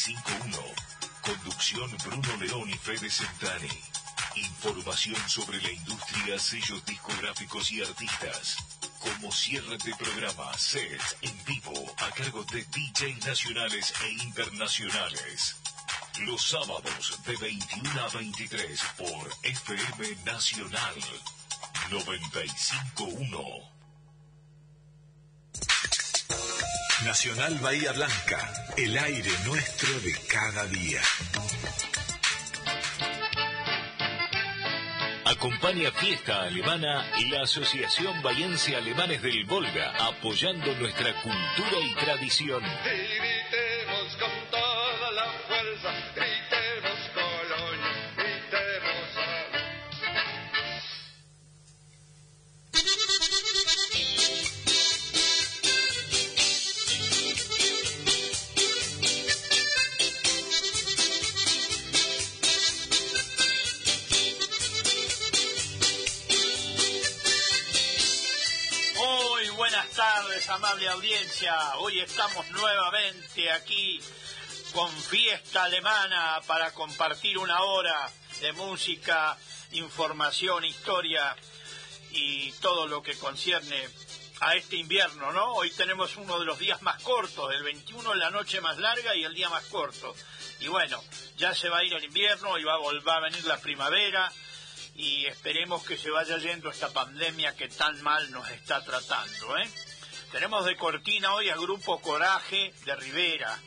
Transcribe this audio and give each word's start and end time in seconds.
5.1. 0.00 0.56
Conducción 1.20 1.94
Bruno 1.98 2.36
León 2.38 2.70
y 2.70 2.78
Fede 2.78 3.10
Centani. 3.10 3.68
Información 4.34 5.16
sobre 5.28 5.60
la 5.60 5.70
industria, 5.70 6.38
sellos 6.38 6.82
discográficos 6.86 7.70
y 7.70 7.82
artistas. 7.82 8.56
Como 8.98 9.30
cierre 9.30 9.76
de 9.76 9.94
programa, 9.96 10.56
set 10.56 11.02
en 11.20 11.44
vivo 11.44 11.94
a 11.98 12.10
cargo 12.12 12.42
de 12.44 12.64
DJ 12.64 13.14
nacionales 13.26 13.92
e 14.02 14.08
internacionales. 14.24 15.56
Los 16.20 16.48
sábados 16.48 17.18
de 17.26 17.36
21 17.36 18.00
a 18.00 18.08
23 18.08 18.80
por 18.96 19.30
FM 19.42 20.16
Nacional 20.24 20.94
951. 21.90 23.79
Nacional 27.04 27.58
Bahía 27.62 27.92
Blanca, 27.92 28.52
el 28.76 28.96
aire 28.98 29.30
nuestro 29.46 30.00
de 30.00 30.12
cada 30.28 30.66
día. 30.66 31.00
Acompaña 35.24 35.90
Fiesta 35.92 36.42
Alemana 36.42 37.06
y 37.18 37.30
la 37.30 37.42
Asociación 37.42 38.22
Bahiense 38.22 38.76
Alemanes 38.76 39.22
del 39.22 39.46
Volga, 39.46 39.94
apoyando 39.98 40.74
nuestra 40.74 41.14
cultura 41.22 41.80
y 41.82 41.94
tradición. 41.94 42.62
con 44.18 44.50
toda 44.50 45.12
la 45.12 45.24
fuerza. 45.48 46.39
Audiencia. 70.92 71.54
Hoy 71.78 72.00
estamos 72.00 72.48
nuevamente 72.50 73.50
aquí 73.52 74.00
con 74.72 74.90
fiesta 74.90 75.64
alemana 75.64 76.40
para 76.46 76.72
compartir 76.72 77.38
una 77.38 77.62
hora 77.62 78.10
de 78.40 78.52
música, 78.54 79.36
información, 79.72 80.64
historia 80.64 81.36
y 82.10 82.50
todo 82.60 82.88
lo 82.88 83.02
que 83.02 83.16
concierne 83.16 83.88
a 84.40 84.56
este 84.56 84.76
invierno, 84.76 85.32
¿no? 85.32 85.54
Hoy 85.54 85.70
tenemos 85.70 86.16
uno 86.16 86.38
de 86.40 86.46
los 86.46 86.58
días 86.58 86.82
más 86.82 87.00
cortos, 87.02 87.54
el 87.54 87.62
21 87.62 88.14
la 88.14 88.30
noche 88.30 88.60
más 88.60 88.78
larga 88.78 89.14
y 89.14 89.22
el 89.24 89.34
día 89.34 89.48
más 89.48 89.64
corto. 89.66 90.16
Y 90.58 90.68
bueno, 90.68 91.02
ya 91.36 91.54
se 91.54 91.68
va 91.68 91.78
a 91.78 91.84
ir 91.84 91.92
el 91.92 92.04
invierno 92.04 92.58
y 92.58 92.64
va 92.64 92.74
a 92.74 92.78
volver 92.78 93.14
a 93.14 93.20
venir 93.20 93.44
la 93.44 93.60
primavera 93.60 94.32
y 94.96 95.26
esperemos 95.26 95.84
que 95.84 95.96
se 95.96 96.10
vaya 96.10 96.36
yendo 96.38 96.68
esta 96.68 96.88
pandemia 96.88 97.54
que 97.54 97.68
tan 97.68 98.02
mal 98.02 98.30
nos 98.32 98.48
está 98.50 98.82
tratando, 98.84 99.56
¿eh? 99.58 99.70
Tenemos 100.32 100.64
de 100.64 100.76
cortina 100.76 101.34
hoy 101.34 101.48
a 101.48 101.56
Grupo 101.56 102.00
Coraje 102.00 102.72
de 102.84 102.94
Rivera. 102.94 103.58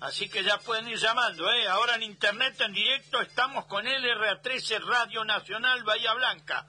Así 0.00 0.28
que 0.28 0.42
ya 0.42 0.58
pueden 0.58 0.88
ir 0.88 0.98
llamando, 0.98 1.48
¿eh? 1.52 1.68
Ahora 1.68 1.94
en 1.94 2.02
internet 2.02 2.60
en 2.60 2.72
directo 2.72 3.20
estamos 3.20 3.66
con 3.66 3.86
LRA13 3.86 4.80
Radio 4.80 5.24
Nacional 5.24 5.84
Bahía 5.84 6.12
Blanca. 6.14 6.66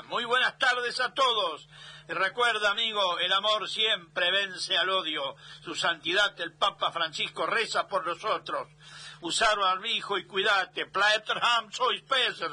Muy 0.08 0.24
buenas 0.24 0.58
tardes 0.58 1.00
a 1.00 1.14
todos. 1.14 1.66
Recuerda, 2.12 2.72
amigo, 2.72 3.20
el 3.20 3.32
amor 3.32 3.68
siempre 3.68 4.32
vence 4.32 4.76
al 4.76 4.90
odio. 4.90 5.36
Su 5.62 5.76
santidad, 5.76 6.38
el 6.40 6.52
Papa 6.54 6.90
Francisco, 6.90 7.46
reza 7.46 7.86
por 7.86 8.04
nosotros. 8.04 8.66
Usar 9.20 9.56
barbijo 9.56 10.18
y 10.18 10.26
cuídate. 10.26 10.86
Plaeterham 10.86 11.70
sois 11.70 12.02
peser. 12.02 12.50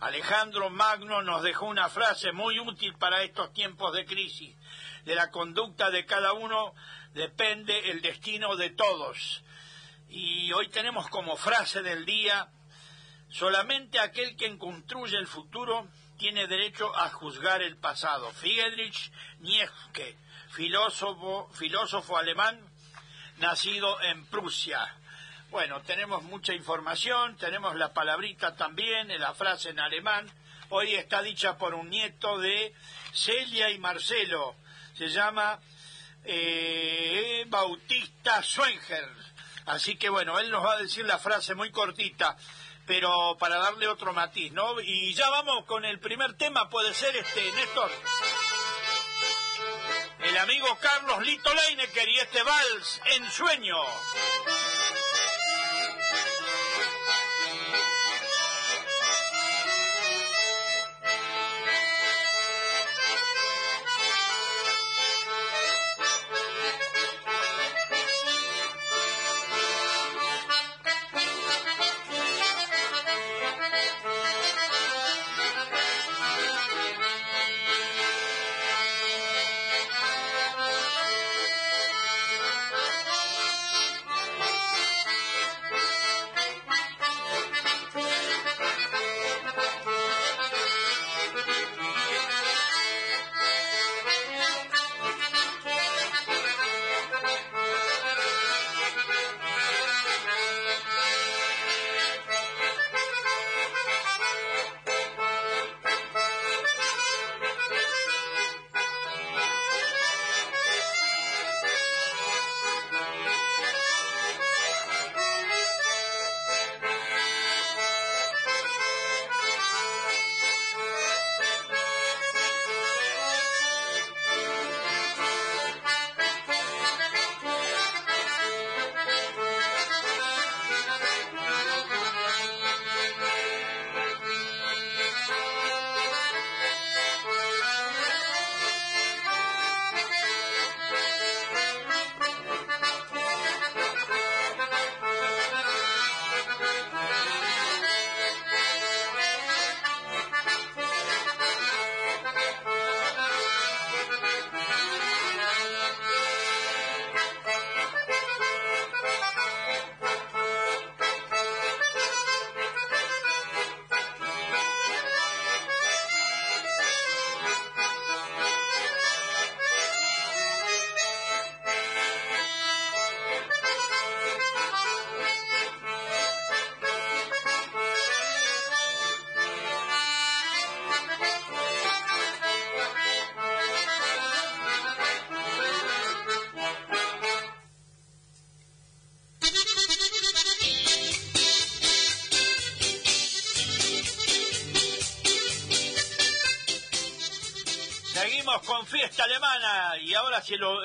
Alejandro 0.00 0.70
Magno 0.70 1.20
nos 1.20 1.42
dejó 1.42 1.66
una 1.66 1.90
frase 1.90 2.32
muy 2.32 2.58
útil 2.60 2.94
para 2.94 3.22
estos 3.22 3.52
tiempos 3.52 3.92
de 3.92 4.06
crisis. 4.06 4.56
De 5.04 5.14
la 5.14 5.30
conducta 5.30 5.90
de 5.90 6.06
cada 6.06 6.32
uno 6.32 6.74
depende 7.12 7.90
el 7.90 8.00
destino 8.00 8.56
de 8.56 8.70
todos. 8.70 9.44
Y 10.08 10.50
hoy 10.54 10.70
tenemos 10.70 11.10
como 11.10 11.36
frase 11.36 11.82
del 11.82 12.06
día, 12.06 12.48
solamente 13.28 14.00
aquel 14.00 14.34
que 14.34 14.56
construye 14.56 15.18
el 15.18 15.26
futuro 15.26 15.86
tiene 16.22 16.46
derecho 16.46 16.96
a 16.96 17.08
juzgar 17.08 17.62
el 17.62 17.76
pasado. 17.76 18.30
Friedrich 18.30 19.10
Nietzsche, 19.40 20.16
filósofo, 20.52 21.50
filósofo 21.52 22.16
alemán, 22.16 22.60
nacido 23.38 24.00
en 24.02 24.24
Prusia. 24.26 24.78
Bueno, 25.50 25.82
tenemos 25.82 26.22
mucha 26.22 26.54
información, 26.54 27.36
tenemos 27.38 27.74
la 27.74 27.92
palabrita 27.92 28.54
también, 28.54 29.08
la 29.18 29.34
frase 29.34 29.70
en 29.70 29.80
alemán. 29.80 30.30
Hoy 30.68 30.94
está 30.94 31.22
dicha 31.22 31.58
por 31.58 31.74
un 31.74 31.90
nieto 31.90 32.38
de 32.38 32.72
Celia 33.12 33.70
y 33.70 33.80
Marcelo. 33.80 34.54
Se 34.94 35.08
llama 35.08 35.58
eh, 36.22 37.44
Bautista 37.48 38.40
Schwenger. 38.44 39.08
Así 39.66 39.96
que 39.96 40.08
bueno, 40.08 40.38
él 40.38 40.52
nos 40.52 40.64
va 40.64 40.74
a 40.74 40.82
decir 40.82 41.04
la 41.04 41.18
frase 41.18 41.56
muy 41.56 41.72
cortita 41.72 42.36
pero 42.86 43.36
para 43.38 43.58
darle 43.58 43.88
otro 43.88 44.12
matiz, 44.12 44.52
¿no? 44.52 44.80
Y 44.80 45.14
ya 45.14 45.28
vamos 45.30 45.64
con 45.66 45.84
el 45.84 45.98
primer 45.98 46.34
tema, 46.34 46.68
puede 46.68 46.94
ser 46.94 47.14
este, 47.16 47.52
Néstor. 47.52 47.90
El 50.20 50.38
amigo 50.38 50.78
Carlos 50.80 51.22
Lito 51.24 51.52
Leinecker 51.52 52.08
y 52.08 52.18
este 52.18 52.42
vals 52.42 53.00
en 53.16 53.30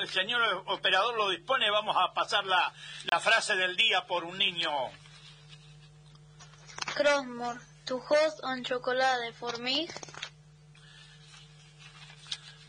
el 0.08 0.14
señor 0.14 0.64
operador 0.66 1.16
lo 1.16 1.28
dispone 1.28 1.70
vamos 1.70 1.94
a 1.96 2.14
pasar 2.14 2.44
la, 2.46 2.72
la 3.04 3.20
frase 3.20 3.54
del 3.56 3.76
día 3.76 4.06
por 4.06 4.24
un 4.24 4.38
niño. 4.38 4.70
Crossmore, 6.94 7.60
tu 7.84 7.98
host 7.98 8.42
on 8.42 8.64
chocolate 8.64 9.34
for 9.34 9.58
me. 9.58 9.86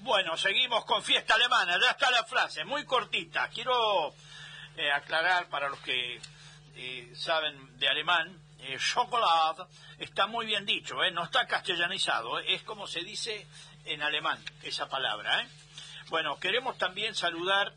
Bueno, 0.02 0.36
seguimos 0.36 0.84
con 0.86 1.02
fiesta 1.02 1.36
alemana, 1.36 1.80
ya 1.82 1.92
está 1.92 2.12
la 2.12 2.26
frase, 2.26 2.66
muy 2.66 2.86
cortita. 2.86 3.48
Quiero 3.50 4.14
eh, 4.76 4.92
aclarar 4.92 5.48
para 5.48 5.70
los 5.70 5.80
que 5.80 6.20
eh, 6.76 7.12
saben 7.16 7.78
de 7.80 7.88
alemán, 7.88 8.38
eh, 8.60 8.78
chocolate 8.78 9.64
está 9.98 10.28
muy 10.28 10.46
bien 10.46 10.66
dicho, 10.66 11.04
eh, 11.04 11.12
no 11.12 11.24
está 11.24 11.48
castellanizado, 11.48 12.40
es 12.40 12.64
como 12.64 12.86
se 12.86 13.02
dice 13.02 13.48
en 13.86 14.02
alemán 14.02 14.44
esa 14.64 14.90
palabra. 14.90 15.48
Bueno, 16.10 16.40
queremos 16.40 16.76
también 16.80 17.14
saludar 17.14 17.72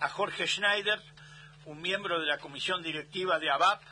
a 0.00 0.08
Jorge 0.08 0.46
Schneider, 0.46 1.02
un 1.66 1.82
miembro 1.82 2.18
de 2.18 2.26
la 2.26 2.38
comisión 2.38 2.82
directiva 2.82 3.38
de 3.38 3.50
ABAP, 3.50 3.82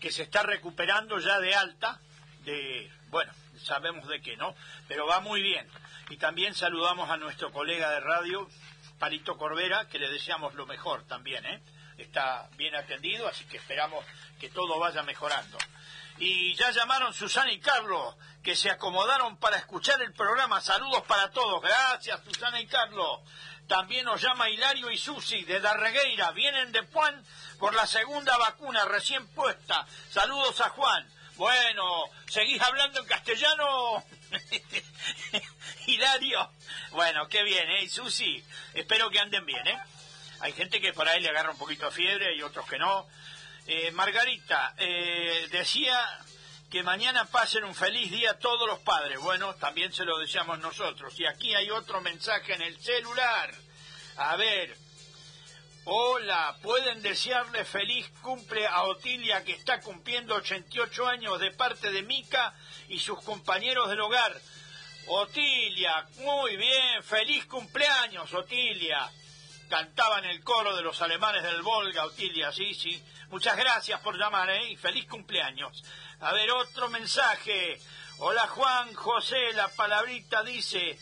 que 0.00 0.10
se 0.10 0.22
está 0.22 0.42
recuperando 0.42 1.18
ya 1.18 1.40
de 1.40 1.54
alta, 1.54 2.00
de, 2.44 2.90
bueno, 3.10 3.32
sabemos 3.62 4.08
de 4.08 4.22
qué, 4.22 4.36
¿no? 4.38 4.54
Pero 4.86 5.06
va 5.06 5.20
muy 5.20 5.42
bien. 5.42 5.68
Y 6.08 6.16
también 6.16 6.54
saludamos 6.54 7.10
a 7.10 7.18
nuestro 7.18 7.52
colega 7.52 7.90
de 7.90 8.00
radio, 8.00 8.48
Palito 8.98 9.36
Corbera, 9.36 9.86
que 9.88 9.98
le 9.98 10.10
deseamos 10.10 10.54
lo 10.54 10.64
mejor 10.64 11.02
también, 11.06 11.44
¿eh? 11.44 11.60
Está 11.98 12.48
bien 12.56 12.74
atendido, 12.74 13.28
así 13.28 13.44
que 13.44 13.58
esperamos 13.58 14.04
que 14.40 14.48
todo 14.48 14.78
vaya 14.78 15.02
mejorando. 15.02 15.58
Y 16.20 16.54
ya 16.54 16.70
llamaron 16.70 17.14
Susana 17.14 17.52
y 17.52 17.60
Carlos, 17.60 18.16
que 18.42 18.56
se 18.56 18.70
acomodaron 18.70 19.36
para 19.36 19.56
escuchar 19.56 20.02
el 20.02 20.12
programa. 20.12 20.60
Saludos 20.60 21.02
para 21.06 21.30
todos. 21.30 21.62
Gracias, 21.62 22.20
Susana 22.24 22.60
y 22.60 22.66
Carlos. 22.66 23.20
También 23.68 24.04
nos 24.04 24.20
llama 24.20 24.50
Hilario 24.50 24.90
y 24.90 24.98
Susi 24.98 25.44
de 25.44 25.60
Darregueira. 25.60 26.32
Vienen 26.32 26.72
de 26.72 26.80
Juan 26.86 27.24
por 27.58 27.74
la 27.74 27.86
segunda 27.86 28.36
vacuna 28.38 28.84
recién 28.86 29.26
puesta. 29.28 29.86
Saludos 30.10 30.60
a 30.60 30.70
Juan. 30.70 31.08
Bueno, 31.36 31.84
¿seguís 32.28 32.60
hablando 32.62 32.98
en 32.98 33.06
castellano? 33.06 34.02
Hilario. 35.86 36.50
Bueno, 36.90 37.28
qué 37.28 37.44
bien, 37.44 37.70
¿eh? 37.70 37.88
Susi, 37.88 38.42
espero 38.74 39.10
que 39.10 39.20
anden 39.20 39.46
bien, 39.46 39.64
¿eh? 39.68 39.78
Hay 40.40 40.52
gente 40.52 40.80
que 40.80 40.92
por 40.92 41.08
ahí 41.08 41.20
le 41.20 41.28
agarra 41.28 41.50
un 41.50 41.58
poquito 41.58 41.86
de 41.86 41.92
fiebre 41.92 42.34
y 42.34 42.42
otros 42.42 42.66
que 42.68 42.78
no. 42.78 43.06
Eh, 43.70 43.90
Margarita, 43.90 44.74
eh, 44.78 45.46
decía 45.52 45.94
que 46.70 46.82
mañana 46.82 47.26
pasen 47.26 47.64
un 47.64 47.74
feliz 47.74 48.10
día 48.10 48.38
todos 48.38 48.66
los 48.66 48.78
padres. 48.78 49.20
Bueno, 49.20 49.54
también 49.56 49.92
se 49.92 50.06
lo 50.06 50.16
deseamos 50.16 50.58
nosotros. 50.60 51.12
Y 51.20 51.26
aquí 51.26 51.54
hay 51.54 51.68
otro 51.70 52.00
mensaje 52.00 52.54
en 52.54 52.62
el 52.62 52.80
celular. 52.80 53.54
A 54.16 54.36
ver. 54.36 54.74
Hola, 55.84 56.56
pueden 56.62 57.02
desearle 57.02 57.62
feliz 57.66 58.08
cumple 58.22 58.66
a 58.66 58.84
Otilia 58.84 59.44
que 59.44 59.52
está 59.52 59.80
cumpliendo 59.80 60.34
88 60.36 61.06
años 61.06 61.38
de 61.38 61.50
parte 61.50 61.90
de 61.90 62.02
Mica 62.02 62.54
y 62.88 62.98
sus 62.98 63.22
compañeros 63.22 63.90
del 63.90 64.00
hogar. 64.00 64.34
Otilia, 65.08 66.06
muy 66.20 66.56
bien, 66.56 67.02
feliz 67.02 67.44
cumpleaños, 67.44 68.32
Otilia. 68.32 69.10
Cantaba 69.68 70.18
en 70.18 70.24
el 70.24 70.42
coro 70.42 70.74
de 70.74 70.82
los 70.82 71.00
alemanes 71.02 71.42
del 71.42 71.62
Volga, 71.62 72.04
Otilia, 72.06 72.50
sí, 72.52 72.74
sí. 72.74 73.02
Muchas 73.28 73.56
gracias 73.56 74.00
por 74.00 74.16
llamar, 74.16 74.48
¿eh? 74.50 74.70
Y 74.70 74.76
feliz 74.76 75.06
cumpleaños. 75.06 75.84
A 76.20 76.32
ver, 76.32 76.50
otro 76.50 76.88
mensaje. 76.88 77.78
Hola 78.18 78.46
Juan 78.48 78.94
José, 78.94 79.52
la 79.52 79.68
palabrita 79.68 80.42
dice... 80.42 80.98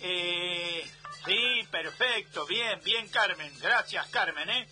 Eh, 0.00 0.90
sí, 1.24 1.68
perfecto, 1.70 2.46
bien, 2.46 2.80
bien 2.82 3.08
Carmen. 3.08 3.52
Gracias 3.60 4.06
Carmen, 4.08 4.48
¿eh? 4.50 4.68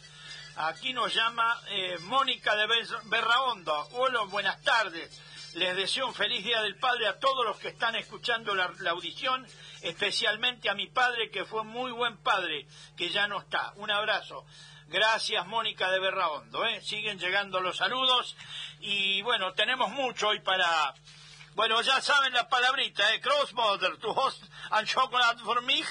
Aquí 0.56 0.92
nos 0.92 1.14
llama 1.14 1.60
eh, 1.68 1.98
Mónica 2.00 2.54
de 2.54 2.66
Berraondo. 3.04 3.88
Hola, 3.92 4.22
buenas 4.22 4.60
tardes. 4.62 5.10
Les 5.54 5.74
deseo 5.76 6.08
un 6.08 6.14
feliz 6.14 6.42
Día 6.42 6.60
del 6.62 6.74
Padre 6.74 7.06
a 7.06 7.20
todos 7.20 7.46
los 7.46 7.56
que 7.58 7.68
están 7.68 7.94
escuchando 7.94 8.56
la, 8.56 8.72
audición, 8.90 9.46
especialmente 9.82 10.68
a 10.68 10.74
mi 10.74 10.88
padre, 10.88 11.30
que 11.30 11.44
fue 11.44 11.62
muy 11.62 11.92
buen 11.92 12.16
padre, 12.16 12.66
que 12.96 13.08
ya 13.08 13.28
no 13.28 13.38
está. 13.38 13.72
Un 13.76 13.88
abrazo. 13.88 14.44
Gracias, 14.88 15.46
Mónica 15.46 15.92
de 15.92 16.00
Berraondo. 16.00 16.66
¿eh? 16.66 16.80
Siguen 16.80 17.20
llegando 17.20 17.60
los 17.60 17.76
saludos. 17.76 18.36
Y 18.80 19.22
bueno, 19.22 19.52
tenemos 19.52 19.90
mucho 19.90 20.26
hoy 20.28 20.40
para. 20.40 20.92
Bueno, 21.54 21.80
ya 21.82 22.00
saben 22.00 22.32
la 22.32 22.48
palabrita, 22.48 23.14
¿eh? 23.14 23.20
Crossmother, 23.20 23.96
to 23.98 24.10
host 24.10 24.42
and 24.72 24.88
chocolate 24.88 25.40
for 25.44 25.62
me. 25.62 25.84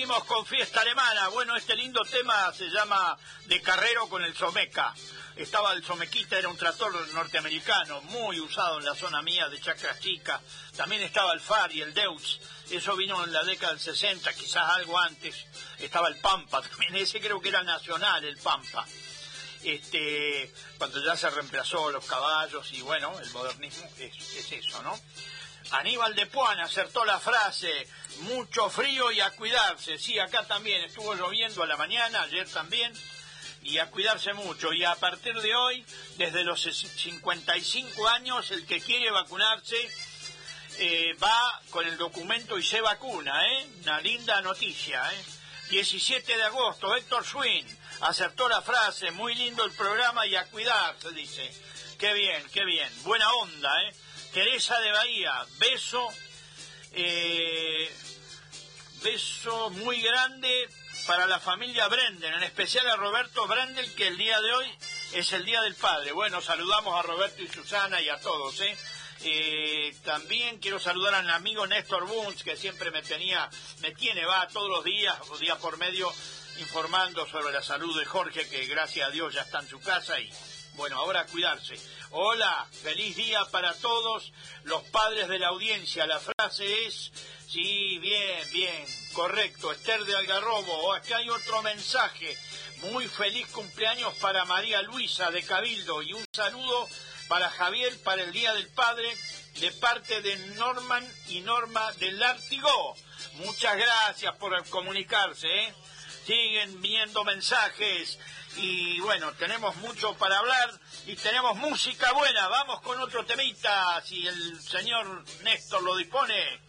Con 0.09 0.47
fiesta 0.47 0.81
alemana. 0.81 1.29
Bueno, 1.29 1.55
este 1.55 1.77
lindo 1.77 2.01
tema 2.03 2.51
se 2.55 2.71
llama 2.71 3.17
De 3.45 3.61
Carrero 3.61 4.09
con 4.09 4.25
el 4.25 4.35
Someca. 4.35 4.95
Estaba 5.37 5.75
el 5.75 5.85
Somequita, 5.85 6.39
era 6.39 6.49
un 6.49 6.57
tractor 6.57 6.95
norteamericano, 7.13 8.01
muy 8.03 8.41
usado 8.41 8.79
en 8.79 8.87
la 8.87 8.95
zona 8.95 9.21
mía 9.21 9.51
de 9.51 9.61
Chacras 9.61 10.01
Chica. 10.01 10.41
También 10.75 11.03
estaba 11.03 11.35
el 11.35 11.41
FAR 11.41 11.71
y 11.73 11.83
el 11.83 11.93
Deutz. 11.93 12.41
Eso 12.71 12.97
vino 12.97 13.23
en 13.23 13.35
la 13.35 13.45
década 13.45 13.73
del 13.73 13.81
60, 13.81 14.33
quizás 14.33 14.65
algo 14.77 14.99
antes. 14.99 15.45
Estaba 15.79 16.09
el 16.09 16.19
Pampa 16.21 16.63
también, 16.69 16.97
ese 16.97 17.21
creo 17.21 17.39
que 17.39 17.51
era 17.51 17.63
nacional, 17.63 18.25
el 18.25 18.39
Pampa. 18.39 18.87
Este, 19.63 20.51
cuando 20.79 21.05
ya 21.05 21.19
se 21.19 21.29
reemplazó 21.29 21.91
los 21.91 22.07
caballos 22.07 22.73
y 22.73 22.81
bueno, 22.81 23.13
el 23.21 23.31
modernismo 23.31 23.87
es 23.99 24.53
eso, 24.53 24.83
¿no? 24.83 24.99
Aníbal 25.71 26.15
de 26.15 26.27
Puan 26.27 26.59
acertó 26.61 27.05
la 27.05 27.21
frase, 27.21 27.87
mucho 28.21 28.71
frío 28.71 29.11
y 29.13 29.21
a 29.21 29.31
cuidarse. 29.31 29.99
Sí, 29.99 30.19
acá 30.19 30.45
también 30.47 30.83
estuvo 30.83 31.15
lloviendo 31.15 31.63
a 31.63 31.67
la 31.67 31.77
mañana, 31.77 32.23
ayer 32.23 32.49
también, 32.49 32.93
y 33.63 33.79
a 33.79 33.91
cuidarse 33.91 34.33
mucho. 34.33 34.73
Y 34.73 34.85
a 34.85 34.95
partir 34.95 35.39
de 35.41 35.55
hoy, 35.55 35.85
desde 36.17 36.45
los 36.45 36.63
55 36.63 38.09
años, 38.09 38.51
el 38.51 38.67
que 38.67 38.81
quiere 38.81 39.11
vacunarse 39.11 39.77
eh, 40.79 41.15
va 41.23 41.61
con 41.71 41.87
el 41.87 41.97
documento 41.97 42.57
y 42.59 42.63
se 42.63 42.81
vacuna, 42.81 43.35
¿eh? 43.47 43.67
Una 43.83 44.01
linda 44.01 44.41
noticia, 44.41 45.03
¿eh? 45.13 45.25
17 45.71 46.37
de 46.37 46.43
agosto, 46.45 46.95
Héctor 46.95 47.27
Swin 47.27 47.67
acertó 48.01 48.49
la 48.49 48.63
frase, 48.63 49.11
muy 49.11 49.35
lindo 49.35 49.65
el 49.65 49.73
programa 49.73 50.27
y 50.27 50.35
a 50.35 50.47
cuidarse, 50.47 51.11
dice. 51.11 51.53
Qué 51.99 52.13
bien, 52.13 52.43
qué 52.53 52.65
bien. 52.65 52.89
Buena 53.03 53.29
onda, 53.35 53.71
¿eh? 53.83 53.95
Teresa 54.33 54.79
de 54.81 54.93
Bahía, 54.93 55.47
beso, 55.59 56.09
eh, 56.93 57.91
beso 59.03 59.71
muy 59.71 60.01
grande 60.01 60.69
para 61.07 61.27
la 61.27 61.41
familia 61.41 61.89
Brenden, 61.89 62.35
en 62.35 62.43
especial 62.43 62.87
a 62.89 62.97
Roberto 62.97 63.47
Brendel, 63.47 63.95
que 63.95 64.09
el 64.09 64.19
día 64.19 64.41
de 64.41 64.53
hoy 64.53 64.71
es 65.15 65.33
el 65.33 65.45
Día 65.45 65.63
del 65.63 65.75
Padre. 65.75 66.13
Bueno, 66.13 66.41
saludamos 66.43 66.99
a 66.99 67.03
Roberto 67.03 67.43
y 67.43 67.49
Susana 67.49 68.01
y 68.01 68.09
a 68.09 68.21
todos, 68.21 68.61
¿eh? 68.61 68.77
Eh, 69.23 69.97
también 70.05 70.59
quiero 70.59 70.79
saludar 70.79 71.15
al 71.15 71.31
amigo 71.31 71.67
Néstor 71.67 72.07
Bunz, 72.07 72.43
que 72.43 72.57
siempre 72.57 72.91
me 72.91 73.03
tenía, 73.03 73.49
me 73.81 73.93
tiene, 73.93 74.25
va 74.25 74.47
todos 74.49 74.69
los 74.69 74.85
días, 74.85 75.17
o 75.31 75.39
día 75.39 75.57
por 75.57 75.77
medio, 75.79 76.13
informando 76.59 77.27
sobre 77.27 77.53
la 77.53 77.63
salud 77.63 77.99
de 77.99 78.05
Jorge, 78.05 78.49
que 78.49 78.67
gracias 78.67 79.09
a 79.09 79.11
Dios 79.11 79.35
ya 79.35 79.43
está 79.43 79.61
en 79.61 79.69
su 79.69 79.81
casa 79.81 80.21
y 80.21 80.31
bueno, 80.79 80.97
ahora 80.97 81.27
cuidarse. 81.27 81.75
Hola, 82.13 82.67
feliz 82.85 83.17
día 83.17 83.45
para 83.51 83.75
todos 83.75 84.33
los 84.63 84.83
padres 84.85 85.29
de 85.29 85.41
la 85.41 85.49
audiencia. 85.49 86.07
La 86.07 86.21
frase 86.21 86.87
es, 86.87 87.11
sí, 87.49 87.99
bien, 87.99 88.53
bien, 88.53 88.87
correcto, 89.13 89.73
Esther 89.73 90.05
de 90.05 90.17
Algarrobo. 90.17 90.95
Aquí 90.95 91.13
hay 91.13 91.29
otro 91.29 91.63
mensaje. 91.63 92.39
Muy 92.93 93.09
feliz 93.09 93.49
cumpleaños 93.49 94.15
para 94.21 94.45
María 94.45 94.81
Luisa 94.83 95.33
de 95.33 95.43
Cabildo 95.43 96.01
y 96.01 96.13
un 96.13 96.25
saludo 96.33 96.89
para 97.27 97.51
Javier 97.51 98.01
para 98.05 98.23
el 98.23 98.33
Día 98.33 98.55
del 98.55 98.69
Padre 98.69 99.13
de 99.59 99.73
parte 99.73 100.23
de 100.23 100.37
Norman 100.55 101.05
y 101.27 101.41
Norma 101.41 101.91
del 101.95 102.21
Lártigo. 102.21 102.95
Muchas 103.35 103.77
gracias 103.77 104.37
por 104.37 104.65
comunicarse. 104.69 105.49
¿eh? 105.49 105.75
Siguen 106.25 106.81
viendo 106.81 107.25
mensajes 107.25 108.17
y 108.59 109.01
bueno, 109.01 109.33
tenemos 109.35 109.77
mucho 109.77 110.15
para 110.15 110.39
hablar 110.39 110.81
y 111.07 111.17
tenemos 111.17 111.57
música 111.57 112.13
buena. 112.13 112.49
Vamos 112.49 112.81
con 112.83 113.01
otro 113.01 113.25
temita, 113.25 114.03
si 114.05 114.27
el 114.27 114.61
señor 114.61 115.25
Néstor 115.43 115.83
lo 115.83 115.97
dispone. 115.97 116.61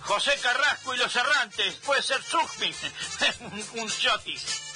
José 0.00 0.32
Carrasco 0.42 0.94
y 0.94 0.98
los 0.98 1.14
errantes, 1.14 1.76
puede 1.76 2.02
ser 2.02 2.20
Zugmin, 2.22 2.74
un, 3.74 3.80
un 3.82 3.88
shotis. 3.88 4.69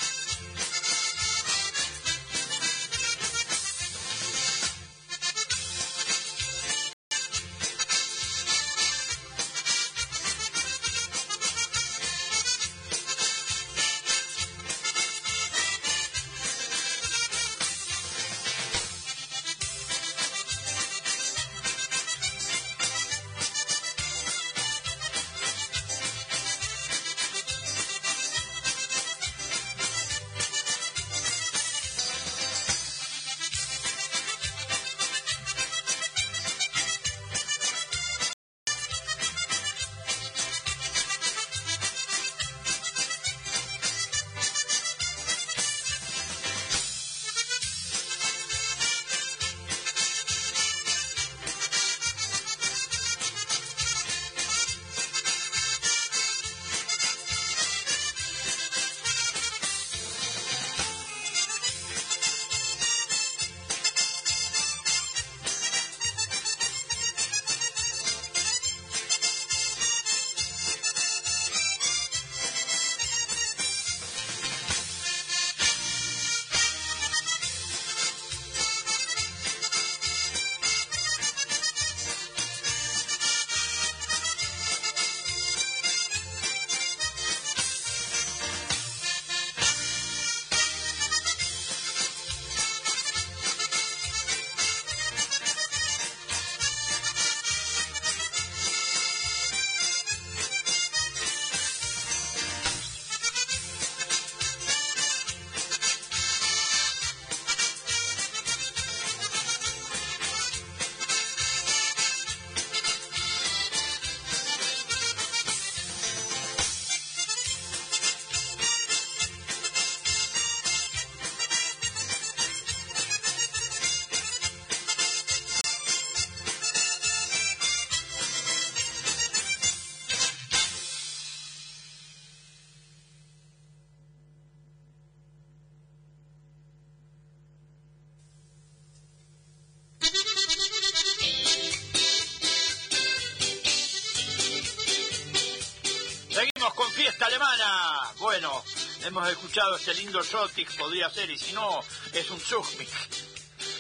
Escuchado 149.55 149.77
este 149.77 149.95
lindo 149.95 150.21
Jotik, 150.21 150.69
podría 150.77 151.09
ser, 151.11 151.31
y 151.31 151.39
si 151.39 151.53
no, 151.53 151.81
es 152.13 152.29
un 152.29 152.41
Zugmik. 152.41 152.89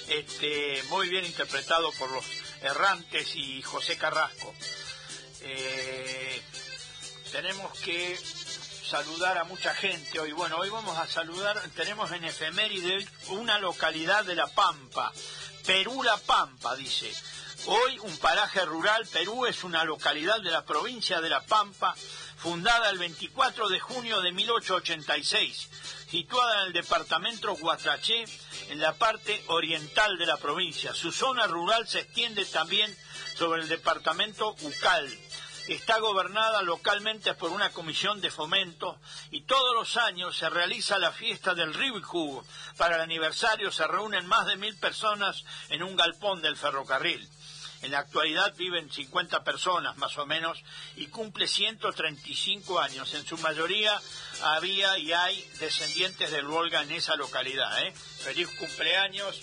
Este, 0.06 0.84
muy 0.84 1.08
bien 1.08 1.24
interpretado 1.24 1.90
por 1.98 2.12
los 2.12 2.24
errantes 2.62 3.34
y 3.34 3.60
José 3.60 3.98
Carrasco. 3.98 4.54
Eh, 5.40 6.40
tenemos 7.32 7.76
que 7.80 8.16
saludar 8.88 9.36
a 9.36 9.42
mucha 9.42 9.74
gente 9.74 10.20
hoy. 10.20 10.30
Bueno, 10.30 10.58
hoy 10.58 10.70
vamos 10.70 10.96
a 10.96 11.08
saludar, 11.08 11.60
tenemos 11.74 12.12
en 12.12 12.22
efeméride 12.22 13.08
una 13.30 13.58
localidad 13.58 14.24
de 14.24 14.36
La 14.36 14.46
Pampa, 14.46 15.12
Perú 15.66 16.04
La 16.04 16.18
Pampa, 16.18 16.76
dice. 16.76 17.12
Hoy 17.66 17.98
un 17.98 18.16
paraje 18.18 18.64
rural, 18.64 19.08
Perú 19.12 19.46
es 19.46 19.64
una 19.64 19.82
localidad 19.82 20.40
de 20.40 20.52
la 20.52 20.64
provincia 20.64 21.20
de 21.20 21.30
La 21.30 21.40
Pampa, 21.40 21.96
fundada 22.44 22.90
el 22.90 22.98
24 22.98 23.70
de 23.70 23.80
junio 23.80 24.20
de 24.20 24.30
1886, 24.30 25.70
situada 26.10 26.60
en 26.60 26.66
el 26.66 26.72
departamento 26.74 27.56
Guatraché, 27.56 28.26
en 28.68 28.80
la 28.80 28.92
parte 28.92 29.42
oriental 29.46 30.18
de 30.18 30.26
la 30.26 30.36
provincia. 30.36 30.92
Su 30.92 31.10
zona 31.10 31.46
rural 31.46 31.88
se 31.88 32.00
extiende 32.00 32.44
también 32.44 32.94
sobre 33.38 33.62
el 33.62 33.68
departamento 33.68 34.54
Ucal. 34.60 35.10
Está 35.68 35.98
gobernada 36.00 36.60
localmente 36.60 37.32
por 37.32 37.50
una 37.50 37.70
comisión 37.70 38.20
de 38.20 38.30
fomento 38.30 39.00
y 39.30 39.44
todos 39.44 39.74
los 39.74 39.96
años 39.96 40.36
se 40.36 40.50
realiza 40.50 40.98
la 40.98 41.12
fiesta 41.12 41.54
del 41.54 41.72
Ribicu. 41.72 42.44
Para 42.76 42.96
el 42.96 43.00
aniversario 43.00 43.72
se 43.72 43.86
reúnen 43.86 44.26
más 44.26 44.44
de 44.44 44.56
mil 44.56 44.76
personas 44.76 45.42
en 45.70 45.82
un 45.82 45.96
galpón 45.96 46.42
del 46.42 46.58
ferrocarril. 46.58 47.26
En 47.84 47.90
la 47.90 47.98
actualidad 47.98 48.54
viven 48.56 48.90
50 48.90 49.44
personas 49.44 49.98
más 49.98 50.16
o 50.16 50.24
menos 50.24 50.58
y 50.96 51.08
cumple 51.08 51.46
135 51.46 52.80
años. 52.80 53.12
En 53.12 53.26
su 53.26 53.36
mayoría 53.36 54.00
había 54.42 54.96
y 54.96 55.12
hay 55.12 55.46
descendientes 55.60 56.30
del 56.30 56.46
Volga 56.46 56.80
en 56.80 56.92
esa 56.92 57.14
localidad. 57.14 57.82
¿eh? 57.82 57.92
Feliz 57.92 58.48
cumpleaños. 58.58 59.38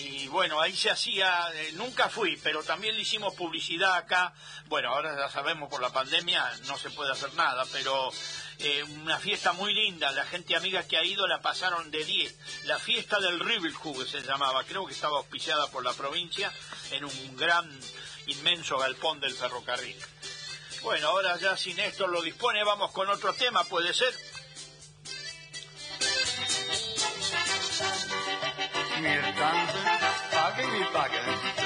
Y 0.00 0.28
bueno, 0.28 0.60
ahí 0.60 0.76
se 0.76 0.90
hacía, 0.90 1.48
eh, 1.54 1.72
nunca 1.76 2.10
fui, 2.10 2.36
pero 2.42 2.62
también 2.62 2.94
le 2.94 3.02
hicimos 3.02 3.34
publicidad 3.34 3.94
acá. 3.94 4.34
Bueno, 4.66 4.90
ahora 4.90 5.16
ya 5.16 5.30
sabemos 5.30 5.70
por 5.70 5.80
la 5.80 5.90
pandemia 5.90 6.44
no 6.66 6.76
se 6.76 6.90
puede 6.90 7.12
hacer 7.12 7.32
nada, 7.34 7.64
pero 7.72 8.12
eh, 8.60 8.82
una 8.82 9.18
fiesta 9.18 9.52
muy 9.52 9.72
linda. 9.74 10.10
La 10.12 10.24
gente 10.24 10.56
amiga 10.56 10.82
que 10.82 10.96
ha 10.96 11.04
ido 11.04 11.26
la 11.26 11.40
pasaron 11.40 11.90
de 11.90 12.04
10. 12.04 12.64
La 12.64 12.78
fiesta 12.78 13.20
del 13.20 13.40
Rivilhug 13.40 14.06
se 14.06 14.22
llamaba, 14.22 14.64
creo 14.64 14.86
que 14.86 14.94
estaba 14.94 15.18
auspiciada 15.18 15.68
por 15.70 15.84
la 15.84 15.92
provincia 15.92 16.52
en 16.90 17.04
un 17.04 17.36
gran, 17.36 17.68
inmenso 18.26 18.78
galpón 18.78 19.20
del 19.20 19.34
ferrocarril. 19.34 19.96
Bueno, 20.82 21.08
ahora 21.08 21.36
ya 21.38 21.56
si 21.56 21.74
Néstor 21.74 22.08
lo 22.08 22.22
dispone, 22.22 22.62
vamos 22.64 22.92
con 22.92 23.08
otro 23.08 23.32
tema, 23.34 23.64
¿puede 23.64 23.92
ser? 23.92 24.14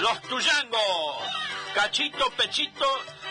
Los 0.01 0.23
tuyangos, 0.23 1.23
cachito, 1.75 2.31
pechito, 2.37 2.87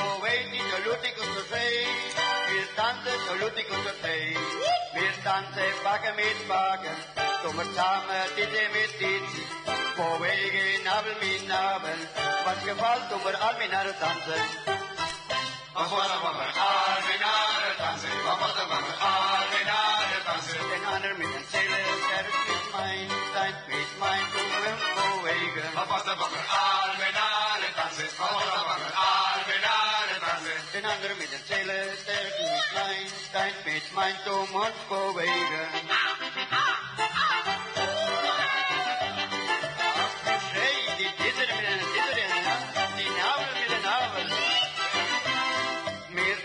Kuwaiti 0.00 0.60
saluti 0.70 1.10
kusosei, 1.16 1.78
Birtanse 2.48 3.12
saluti 3.26 3.62
kusosei, 3.68 4.36
Birtanse 4.94 5.64
bakken 5.84 6.14
met 6.18 6.40
bakken, 6.48 6.96
kommer 7.42 7.66
samen 7.76 8.24
dit 8.36 8.52
en 8.62 8.70
met 8.74 8.92
dit. 9.00 9.28
Kuwaiti 9.96 10.82
nabel 10.84 11.16
met 11.22 11.42
nabel, 11.52 12.00
wat 12.44 12.58
geval 12.66 12.98
kommer 13.10 13.36
al 13.46 13.54
mijn 13.58 13.70
naar 13.70 13.90
dansen. 14.02 14.44
Wat 15.74 15.88
wat 15.90 16.12
wat 16.24 16.34
wat 16.38 16.56
al 16.68 16.98
mijn 17.06 17.20
naar 17.24 17.74
dansen, 17.82 18.16
wat 18.26 18.38
wat 18.42 18.54
wat 18.56 18.68
wat 18.86 19.00
al 19.10 19.44
mijn 19.52 19.66
naar 19.70 20.22
dansen. 20.26 20.62
Den 20.70 20.84
ander 20.94 21.14
met 21.20 21.32
een 21.36 21.44
zele, 21.52 21.80
er 22.18 22.26
is 22.54 22.66
mijn, 22.74 23.08
zijn 23.34 23.54
met 23.68 23.90
mijn, 24.02 24.24
komen 24.32 24.60
we 24.64 24.72
Kuwaiti. 24.96 25.60
Wat 25.76 25.88
wat 25.92 26.04
wat 26.04 26.18
wat 26.22 26.32
al 26.64 26.88
mijn 27.00 27.14
naar 27.18 27.62
dansen, 27.78 28.08
wat 28.18 28.30
wat 28.36 28.44
wat 28.54 28.78
wat 28.82 28.94
al 29.08 29.38
mijn 29.48 29.60
naar 29.66 29.89
Den 30.72 30.84
andere 30.84 31.14
met 31.14 31.32
een 31.32 31.44
zele 31.46 31.94
sterk 32.02 32.34
in 32.38 32.46
het 32.46 32.68
klein, 32.70 33.08
tijd 33.32 33.54
met 33.64 33.82
mijn 33.94 34.14
Thomas 34.24 34.72
bewegen. 34.88 35.68
Hey, 40.58 40.96
die 40.96 41.10
ditter 41.16 41.54
met 41.54 41.64
een 41.64 41.78
ditter 41.94 42.30
en 42.74 42.96
die 42.96 43.10
navel 43.10 43.52
met 43.54 43.70
een 43.70 43.82
navel. 43.82 44.36
Meer 46.08 46.38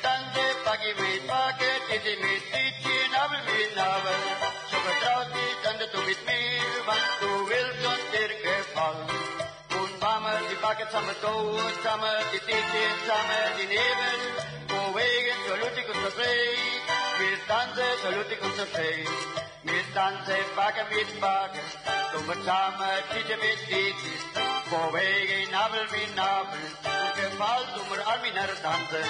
maken, 10.76 10.92
samen 10.92 11.20
kouden, 11.22 11.74
samen 11.84 12.32
die 12.32 12.40
tieten, 12.40 12.92
samen 13.08 13.56
die 13.58 13.68
neven. 13.68 14.20
Bewegen, 14.68 15.38
saluti 15.48 15.82
con 15.88 15.96
sonreí, 16.04 16.82
wir 17.20 17.40
tanzen, 17.48 17.92
saluti 18.02 18.36
con 18.36 18.52
sonreí. 18.56 19.08
Wir 19.64 19.94
tanzen, 19.94 20.46
wagen 20.56 20.88
mit 20.90 21.22
wagen, 21.22 21.68
kommen 22.14 22.44
samen, 22.44 22.98
tieten 23.12 23.40
mit 23.40 23.60
tieten. 23.68 24.16
Bewegen, 24.70 25.52
nabel 25.52 25.88
mit 25.92 26.16
nabel, 26.16 26.66
und 26.84 27.16
gefällt 27.16 27.72
um 27.80 27.86
wir 27.92 28.08
arm 28.08 28.24
in 28.26 28.38
haar 28.38 28.54
tanzen. 28.62 29.08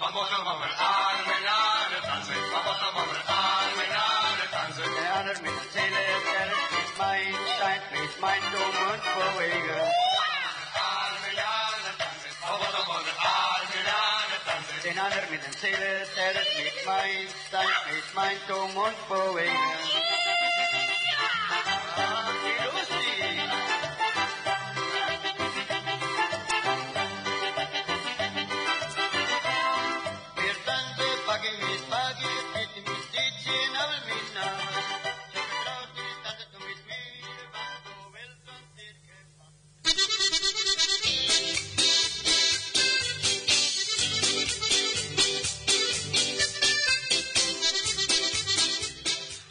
Vamos 0.00 0.28
a 0.36 0.38
vamos, 0.44 0.74
arm 0.78 1.28
in 1.38 1.46
haar 1.52 1.92
tanzen, 2.08 2.40
vamos 2.52 2.80
a 2.86 2.88
vamos, 2.96 3.20
arm 3.26 3.78
in 3.86 3.92
haar 3.98 4.40
tanzen. 4.54 4.90
Ja, 5.04 5.22
dat 5.22 5.40
mit 5.42 5.60
zelen, 5.72 6.06
dat 6.34 6.58
mit 6.74 6.90
mijn, 6.98 7.32
dat 7.60 7.84
mit 7.92 8.20
mijn, 8.20 8.42
du 8.52 8.58
musst 8.58 9.08
bewegen. 9.14 10.03
Say 15.64 15.72
said 16.14 16.36
it, 16.36 16.46
make 16.58 16.86
mine, 16.86 17.26
stank, 17.48 17.70
make 17.90 18.14
mine 18.14 18.36
go 18.46 18.68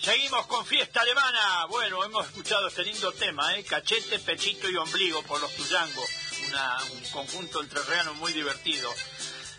Seguimos 0.03 0.45
con 0.47 0.65
fiesta 0.65 0.99
alemana. 0.99 1.65
Bueno, 1.69 2.03
hemos 2.03 2.25
escuchado 2.25 2.67
este 2.67 2.83
lindo 2.83 3.13
tema, 3.13 3.55
¿eh? 3.55 3.63
Cachete, 3.63 4.19
pechito 4.19 4.69
y 4.69 4.75
ombligo 4.75 5.23
por 5.23 5.39
los 5.39 5.55
tuyangos. 5.55 6.09
Un 6.91 7.09
conjunto 7.11 7.61
entrerriano 7.61 8.13
muy 8.15 8.33
divertido. 8.33 8.93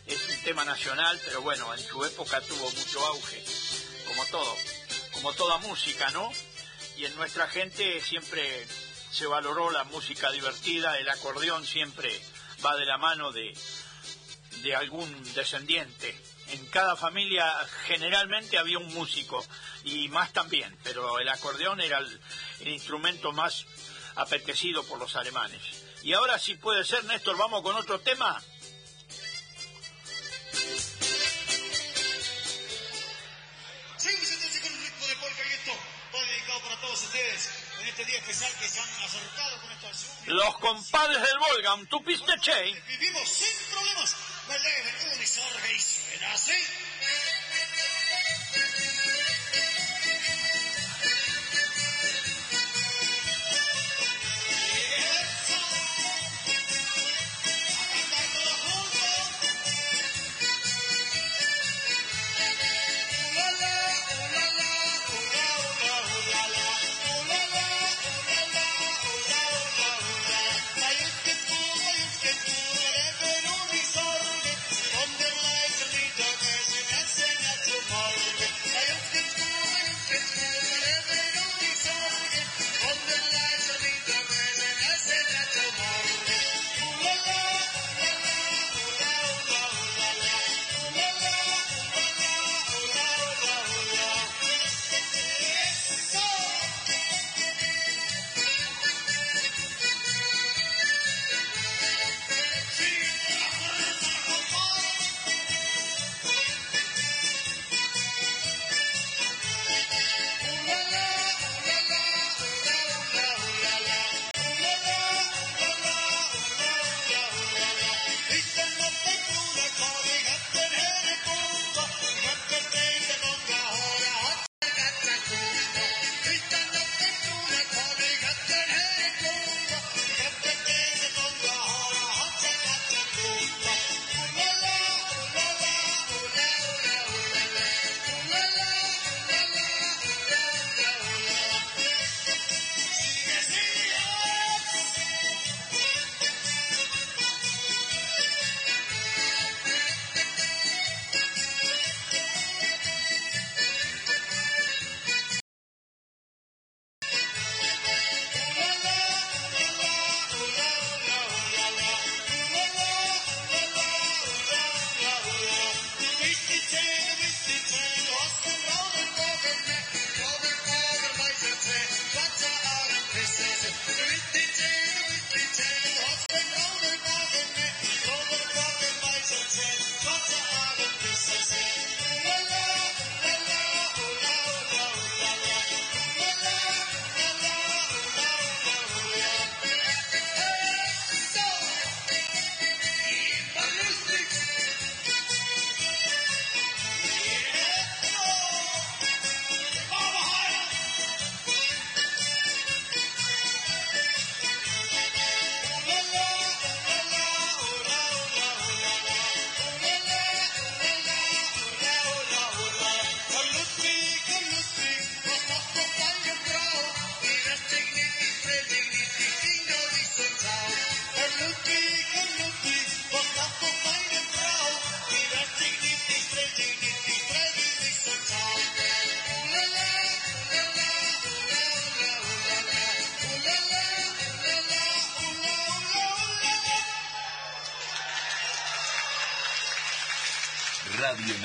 Es 0.06 0.28
un 0.28 0.44
tema 0.44 0.66
nacional, 0.66 1.18
pero 1.24 1.40
bueno, 1.40 1.72
en 1.72 1.80
su 1.80 2.04
época 2.04 2.42
tuvo 2.42 2.70
mucho 2.70 3.06
auge. 3.06 3.42
Como 4.06 4.26
todo, 4.26 4.56
como 5.14 5.32
toda 5.32 5.56
música, 5.58 6.10
¿no? 6.10 6.30
Y 6.98 7.06
en 7.06 7.16
nuestra 7.16 7.48
gente 7.48 8.02
siempre 8.02 8.66
se 9.10 9.26
valoró 9.26 9.70
la 9.70 9.84
música 9.84 10.30
divertida. 10.30 10.98
El 10.98 11.08
acordeón 11.08 11.66
siempre 11.66 12.20
va 12.62 12.76
de 12.76 12.84
la 12.84 12.98
mano 12.98 13.32
de, 13.32 13.56
de 14.62 14.76
algún 14.76 15.32
descendiente. 15.32 16.14
En 16.48 16.66
cada 16.66 16.96
familia 16.96 17.50
generalmente 17.86 18.58
había 18.58 18.76
un 18.76 18.92
músico 18.92 19.42
y 19.84 20.08
más 20.08 20.32
también, 20.32 20.76
pero 20.82 21.18
el 21.18 21.28
acordeón 21.28 21.80
era 21.80 21.98
el, 21.98 22.20
el 22.60 22.68
instrumento 22.68 23.32
más 23.32 23.66
apetecido 24.16 24.82
por 24.84 24.98
los 24.98 25.14
alemanes. 25.16 25.62
Y 26.02 26.12
ahora 26.12 26.38
si 26.38 26.54
puede 26.56 26.84
ser, 26.84 27.04
Néstor, 27.04 27.36
vamos 27.36 27.62
con 27.62 27.76
otro 27.76 28.00
tema. 28.00 28.42
En 37.80 37.88
este 37.88 38.04
día 38.04 38.18
especial 38.18 38.52
que 38.58 38.68
se 38.68 38.80
han 38.80 38.88
acercado 39.02 39.60
con 39.60 39.72
esta 39.72 39.88
acción. 39.88 40.12
Los 40.26 40.58
compadres 40.58 41.20
del 41.20 41.38
Volga, 41.38 41.74
un 41.74 41.86
tupiste 41.86 42.32
che. 42.40 42.82
Vivimos 42.86 43.28
sin 43.28 43.70
problemas. 43.70 44.16
Me 44.48 44.58
leven 44.58 44.94
un 45.12 45.22
y 45.22 45.26
sorge 45.26 45.74
y 45.74 45.80
suena 45.80 46.32
así. 46.32 46.52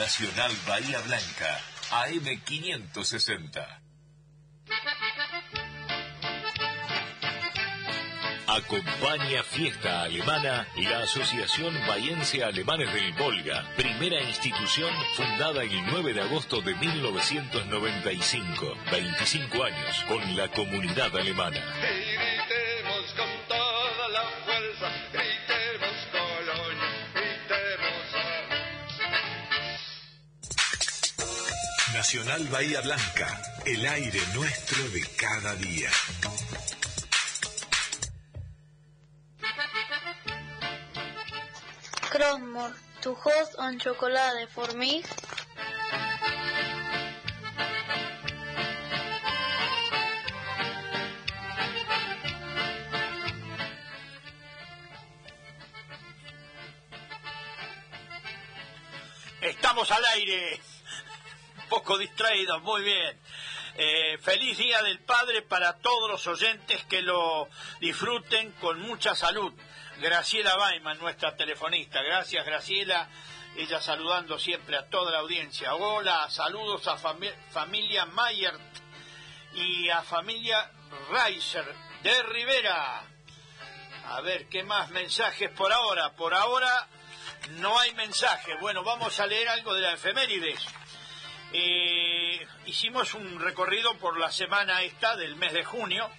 Nacional 0.09 0.51
Bahía 0.67 0.99
Blanca, 1.01 1.61
AM 1.91 2.41
560. 2.43 3.81
Acompaña 8.47 9.43
Fiesta 9.43 10.01
Alemana 10.01 10.67
la 10.77 11.03
Asociación 11.03 11.75
Bahiense 11.85 12.43
Alemanes 12.43 12.91
del 12.91 13.13
Volga, 13.13 13.63
primera 13.77 14.19
institución 14.23 14.91
fundada 15.15 15.61
el 15.61 15.85
9 15.91 16.15
de 16.15 16.21
agosto 16.21 16.59
de 16.61 16.73
1995, 16.73 18.77
25 18.91 19.63
años 19.63 20.05
con 20.07 20.35
la 20.35 20.47
comunidad 20.47 21.15
alemana. 21.15 21.61
Nacional 32.09 32.43
Bahía 32.47 32.81
Blanca, 32.81 33.39
el 33.67 33.85
aire 33.85 34.19
nuestro 34.33 34.83
de 34.89 35.01
cada 35.15 35.53
día. 35.57 35.91
Crossmore, 42.09 42.73
tu 43.03 43.11
host 43.11 43.53
on 43.59 43.77
chocolate 43.77 44.47
for 44.47 44.73
me. 44.73 45.03
Estamos 59.41 59.91
al 59.91 60.05
aire, 60.05 60.59
poco 61.69 61.97
distraídos, 61.97 62.61
muy 62.63 62.81
bien. 62.83 63.19
Eh, 63.75 64.17
feliz 64.21 64.57
Día 64.57 64.81
del 64.83 64.99
Padre 64.99 65.41
para 65.43 65.77
todos 65.77 66.09
los 66.09 66.27
oyentes 66.27 66.83
que 66.85 67.01
lo 67.01 67.47
disfruten 67.79 68.51
con 68.53 68.79
mucha 68.81 69.15
salud. 69.15 69.53
Graciela 69.99 70.55
Baiman, 70.57 70.97
nuestra 70.99 71.35
telefonista. 71.35 72.01
Gracias, 72.01 72.45
Graciela. 72.45 73.07
Ella 73.55 73.79
saludando 73.81 74.37
siempre 74.37 74.77
a 74.77 74.89
toda 74.89 75.11
la 75.11 75.19
audiencia. 75.19 75.75
Hola, 75.75 76.29
saludos 76.29 76.87
a 76.87 76.97
fami- 76.97 77.33
familia 77.51 78.05
Mayer 78.05 78.53
y 79.53 79.89
a 79.89 80.01
familia 80.03 80.71
Reiser 81.11 81.65
de 82.03 82.23
Rivera. 82.23 83.03
A 84.05 84.21
ver, 84.21 84.47
¿qué 84.49 84.63
más 84.63 84.89
mensajes 84.91 85.49
por 85.51 85.71
ahora? 85.71 86.13
Por 86.13 86.33
ahora 86.33 86.87
no 87.51 87.77
hay 87.79 87.93
mensajes. 87.93 88.55
Bueno, 88.59 88.83
vamos 88.83 89.19
a 89.19 89.25
leer 89.27 89.49
algo 89.49 89.73
de 89.73 89.81
la 89.81 89.93
efemérides. 89.93 90.59
Eh, 91.51 92.47
hicimos 92.65 93.13
un 93.15 93.39
recorrido 93.39 93.95
por 93.97 94.19
la 94.19 94.31
semana 94.31 94.83
esta 94.83 95.15
del 95.15 95.35
mes 95.35 95.53
de 95.53 95.65
junio. 95.65 96.09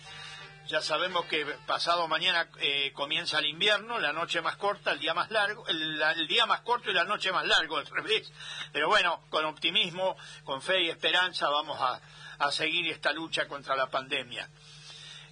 Ya 0.67 0.81
sabemos 0.81 1.27
que 1.27 1.45
pasado 1.67 2.07
mañana 2.07 2.49
eh, 2.59 2.93
comienza 2.93 3.39
el 3.39 3.47
invierno, 3.47 3.99
la 3.99 4.13
noche 4.13 4.41
más 4.41 4.57
corta, 4.57 4.93
el 4.93 5.01
día 5.01 5.15
más 5.15 5.31
largo, 5.31 5.67
el, 5.67 6.01
el 6.01 6.29
día 6.29 6.47
más 6.47 6.61
corto 6.61 6.91
y 6.91 6.95
la 6.95 7.05
noche 7.05 7.33
más 7.33 7.47
largo, 7.47 7.77
al 7.79 7.87
revés. 7.87 8.33
Pero 8.73 8.89
bueno, 8.89 9.25
con 9.31 9.45
optimismo, 9.45 10.17
con 10.45 10.63
fe 10.63 10.83
y 10.83 10.91
esperanza 10.91 11.49
vamos 11.49 11.81
a, 11.81 12.01
a 12.39 12.51
seguir 12.53 12.89
esta 12.89 13.13
lucha 13.13 13.47
contra 13.47 13.75
la 13.77 13.89
pandemia 13.89 14.49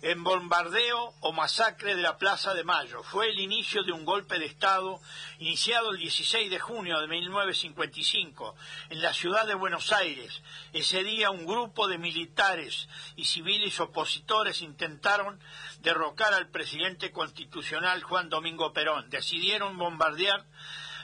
en 0.02 0.22
bombardeo 0.22 1.14
o 1.20 1.32
masacre 1.32 1.94
de 1.94 2.02
la 2.02 2.18
Plaza 2.18 2.54
de 2.54 2.64
Mayo. 2.64 3.02
Fue 3.02 3.28
el 3.28 3.40
inicio 3.40 3.82
de 3.82 3.92
un 3.92 4.04
golpe 4.04 4.38
de 4.38 4.46
Estado 4.46 5.00
iniciado 5.38 5.90
el 5.90 5.98
16 5.98 6.50
de 6.50 6.58
junio 6.58 7.00
de 7.00 7.08
1955 7.08 8.54
en 8.90 9.02
la 9.02 9.12
ciudad 9.12 9.46
de 9.46 9.54
Buenos 9.54 9.92
Aires. 9.92 10.42
Ese 10.72 11.02
día 11.02 11.30
un 11.30 11.46
grupo 11.46 11.88
de 11.88 11.98
militares 11.98 12.88
y 13.16 13.24
civiles 13.24 13.80
opositores 13.80 14.62
intentaron 14.62 15.40
derrocar 15.80 16.32
al 16.34 16.48
presidente 16.48 17.11
constitucional 17.11 18.02
Juan 18.02 18.28
Domingo 18.28 18.72
Perón. 18.72 19.11
Decidieron 19.11 19.78
bombardear 19.78 20.44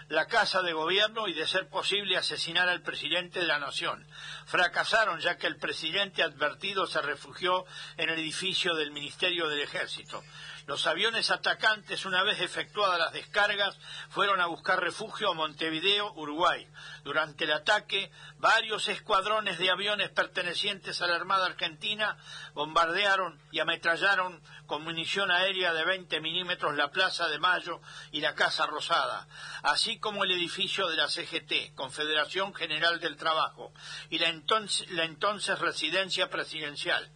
la 0.09 0.27
Casa 0.27 0.63
de 0.63 0.73
Gobierno 0.73 1.29
y, 1.29 1.35
de 1.35 1.47
ser 1.47 1.69
posible, 1.69 2.17
asesinar 2.17 2.69
al 2.69 2.83
presidente 2.83 3.41
de 3.41 3.47
la 3.47 3.59
Nación. 3.59 4.07
Fracasaron 4.47 5.21
ya 5.21 5.37
que 5.37 5.47
el 5.47 5.57
presidente 5.57 6.23
advertido 6.23 6.87
se 6.87 7.01
refugió 7.01 7.65
en 7.97 8.11
el 8.11 8.19
edificio 8.19 8.75
del 8.75 8.91
Ministerio 8.91 9.49
del 9.49 9.61
Ejército. 9.61 10.23
Los 10.67 10.87
aviones 10.87 11.31
atacantes, 11.31 12.07
una 12.07 12.23
vez 12.23 12.41
efectuadas 12.41 12.99
las 12.99 13.13
descargas, 13.13 13.79
fueron 14.09 14.41
a 14.41 14.47
buscar 14.47 14.81
refugio 14.81 15.31
a 15.31 15.35
Montevideo, 15.35 16.13
Uruguay. 16.15 16.67
Durante 17.03 17.45
el 17.45 17.53
ataque, 17.53 18.11
varios 18.39 18.89
escuadrones 18.89 19.59
de 19.59 19.71
aviones 19.71 20.09
pertenecientes 20.09 21.03
a 21.03 21.07
la 21.07 21.17
Armada 21.17 21.47
Argentina 21.47 22.17
bombardearon 22.55 23.39
y 23.53 23.61
ametrallaron 23.61 24.43
con 24.67 24.83
munición 24.83 25.31
aérea 25.31 25.73
de 25.73 25.85
20 25.85 26.21
milímetros 26.21 26.75
la 26.77 26.91
Plaza 26.91 27.29
de 27.29 27.39
Mayo 27.39 27.81
y 28.13 28.21
la 28.21 28.35
Casa 28.35 28.67
Rosada, 28.67 29.27
así 29.63 29.99
como 29.99 30.25
el 30.25 30.33
edificio 30.33 30.89
de 30.89 30.97
la 30.97 31.09
CGT, 31.09 31.75
Confederación 31.75 32.55
General 32.55 33.01
del 33.01 33.17
Trabajo, 33.17 33.73
y 34.11 34.19
la 34.19 34.29
entonces, 34.29 34.91
la 34.91 35.05
entonces 35.05 35.59
residencia 35.59 36.29
presidencial 36.29 37.11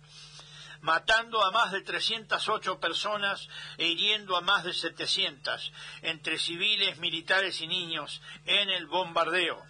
matando 0.80 1.44
a 1.44 1.50
más 1.50 1.72
de 1.72 1.82
308 1.82 2.78
personas 2.78 3.48
e 3.78 3.87
hiriendo 3.88 4.37
a 4.37 4.40
más 4.40 4.64
de 4.64 4.72
700, 4.72 5.72
entre 6.02 6.38
civiles, 6.38 6.98
militares 6.98 7.61
y 7.61 7.66
niños, 7.66 8.22
en 8.44 8.70
el 8.70 8.87
bombardeo. 8.87 9.61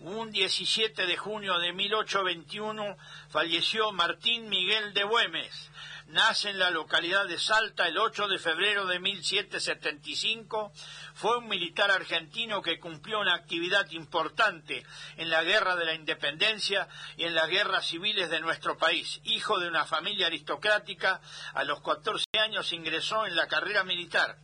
Un 0.00 0.30
17 0.30 1.06
de 1.06 1.16
junio 1.18 1.58
de 1.58 1.74
1821 1.74 2.96
falleció 3.28 3.92
Martín 3.92 4.48
Miguel 4.48 4.94
de 4.94 5.04
Güemes. 5.04 5.70
Nace 6.10 6.50
en 6.50 6.58
la 6.58 6.70
localidad 6.70 7.26
de 7.28 7.38
Salta 7.38 7.86
el 7.86 7.96
8 7.96 8.26
de 8.26 8.40
febrero 8.40 8.84
de 8.84 8.98
1775. 8.98 10.72
Fue 11.14 11.38
un 11.38 11.46
militar 11.46 11.92
argentino 11.92 12.60
que 12.62 12.80
cumplió 12.80 13.20
una 13.20 13.34
actividad 13.34 13.88
importante 13.92 14.84
en 15.18 15.30
la 15.30 15.44
Guerra 15.44 15.76
de 15.76 15.84
la 15.84 15.94
Independencia 15.94 16.88
y 17.16 17.26
en 17.26 17.36
las 17.36 17.48
guerras 17.48 17.86
civiles 17.86 18.28
de 18.28 18.40
nuestro 18.40 18.76
país. 18.76 19.20
Hijo 19.22 19.60
de 19.60 19.68
una 19.68 19.86
familia 19.86 20.26
aristocrática, 20.26 21.20
a 21.54 21.62
los 21.62 21.80
14 21.80 22.24
años 22.40 22.72
ingresó 22.72 23.24
en 23.24 23.36
la 23.36 23.46
carrera 23.46 23.84
militar 23.84 24.36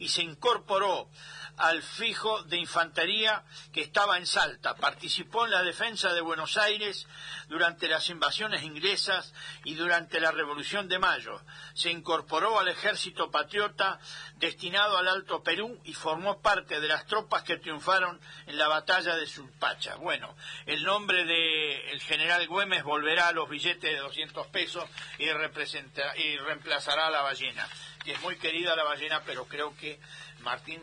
y 0.00 0.08
se 0.08 0.22
incorporó 0.22 1.10
al 1.58 1.82
fijo 1.82 2.42
de 2.44 2.56
infantería 2.56 3.42
que 3.72 3.80
estaba 3.80 4.16
en 4.16 4.26
Salta. 4.26 4.74
Participó 4.76 5.44
en 5.44 5.50
la 5.50 5.62
defensa 5.62 6.12
de 6.14 6.20
Buenos 6.20 6.56
Aires 6.56 7.06
durante 7.48 7.88
las 7.88 8.08
invasiones 8.08 8.62
inglesas 8.62 9.32
y 9.64 9.74
durante 9.74 10.20
la 10.20 10.30
Revolución 10.30 10.88
de 10.88 10.98
Mayo. 10.98 11.42
Se 11.74 11.90
incorporó 11.90 12.58
al 12.58 12.68
ejército 12.68 13.30
patriota 13.30 13.98
destinado 14.36 14.98
al 14.98 15.08
Alto 15.08 15.42
Perú 15.42 15.80
y 15.84 15.94
formó 15.94 16.40
parte 16.40 16.80
de 16.80 16.88
las 16.88 17.06
tropas 17.06 17.42
que 17.42 17.56
triunfaron 17.56 18.20
en 18.46 18.58
la 18.58 18.68
batalla 18.68 19.16
de 19.16 19.26
Supacha. 19.26 19.96
Bueno, 19.96 20.36
el 20.66 20.84
nombre 20.84 21.24
del 21.24 22.00
general 22.00 22.46
Güemes 22.46 22.84
volverá 22.84 23.28
a 23.28 23.32
los 23.32 23.48
billetes 23.48 23.92
de 23.92 23.98
200 23.98 24.46
pesos 24.48 24.84
y, 25.18 25.24
y 25.24 26.36
reemplazará 26.38 27.08
a 27.08 27.10
la 27.10 27.22
ballena 27.22 27.68
que 28.08 28.14
es 28.14 28.22
muy 28.22 28.36
querida 28.36 28.74
la 28.74 28.84
ballena, 28.84 29.22
pero 29.26 29.44
creo 29.46 29.76
que 29.76 30.00
Martín 30.40 30.82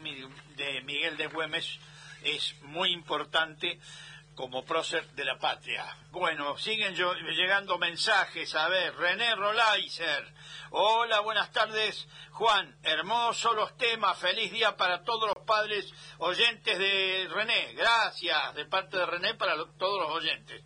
de 0.55 0.81
Miguel 0.81 1.17
de 1.17 1.27
Güemes 1.27 1.79
es 2.23 2.55
muy 2.61 2.91
importante 2.91 3.79
como 4.35 4.65
prócer 4.65 5.07
de 5.11 5.23
la 5.23 5.37
patria. 5.39 5.85
Bueno, 6.11 6.57
siguen 6.57 6.93
yo- 6.93 7.13
llegando 7.13 7.77
mensajes. 7.77 8.53
A 8.55 8.67
ver, 8.67 8.93
René 8.95 9.33
Rolaiser. 9.35 10.33
Hola, 10.71 11.21
buenas 11.21 11.51
tardes, 11.53 12.05
Juan. 12.31 12.75
Hermosos 12.83 13.55
los 13.55 13.77
temas. 13.77 14.17
Feliz 14.17 14.51
día 14.51 14.75
para 14.75 15.03
todos 15.03 15.29
los 15.33 15.45
padres 15.45 15.89
oyentes 16.17 16.77
de 16.77 17.29
René. 17.31 17.73
Gracias 17.75 18.55
de 18.55 18.65
parte 18.65 18.97
de 18.97 19.05
René 19.05 19.35
para 19.35 19.55
todos 19.77 20.01
los 20.01 20.11
oyentes. 20.17 20.63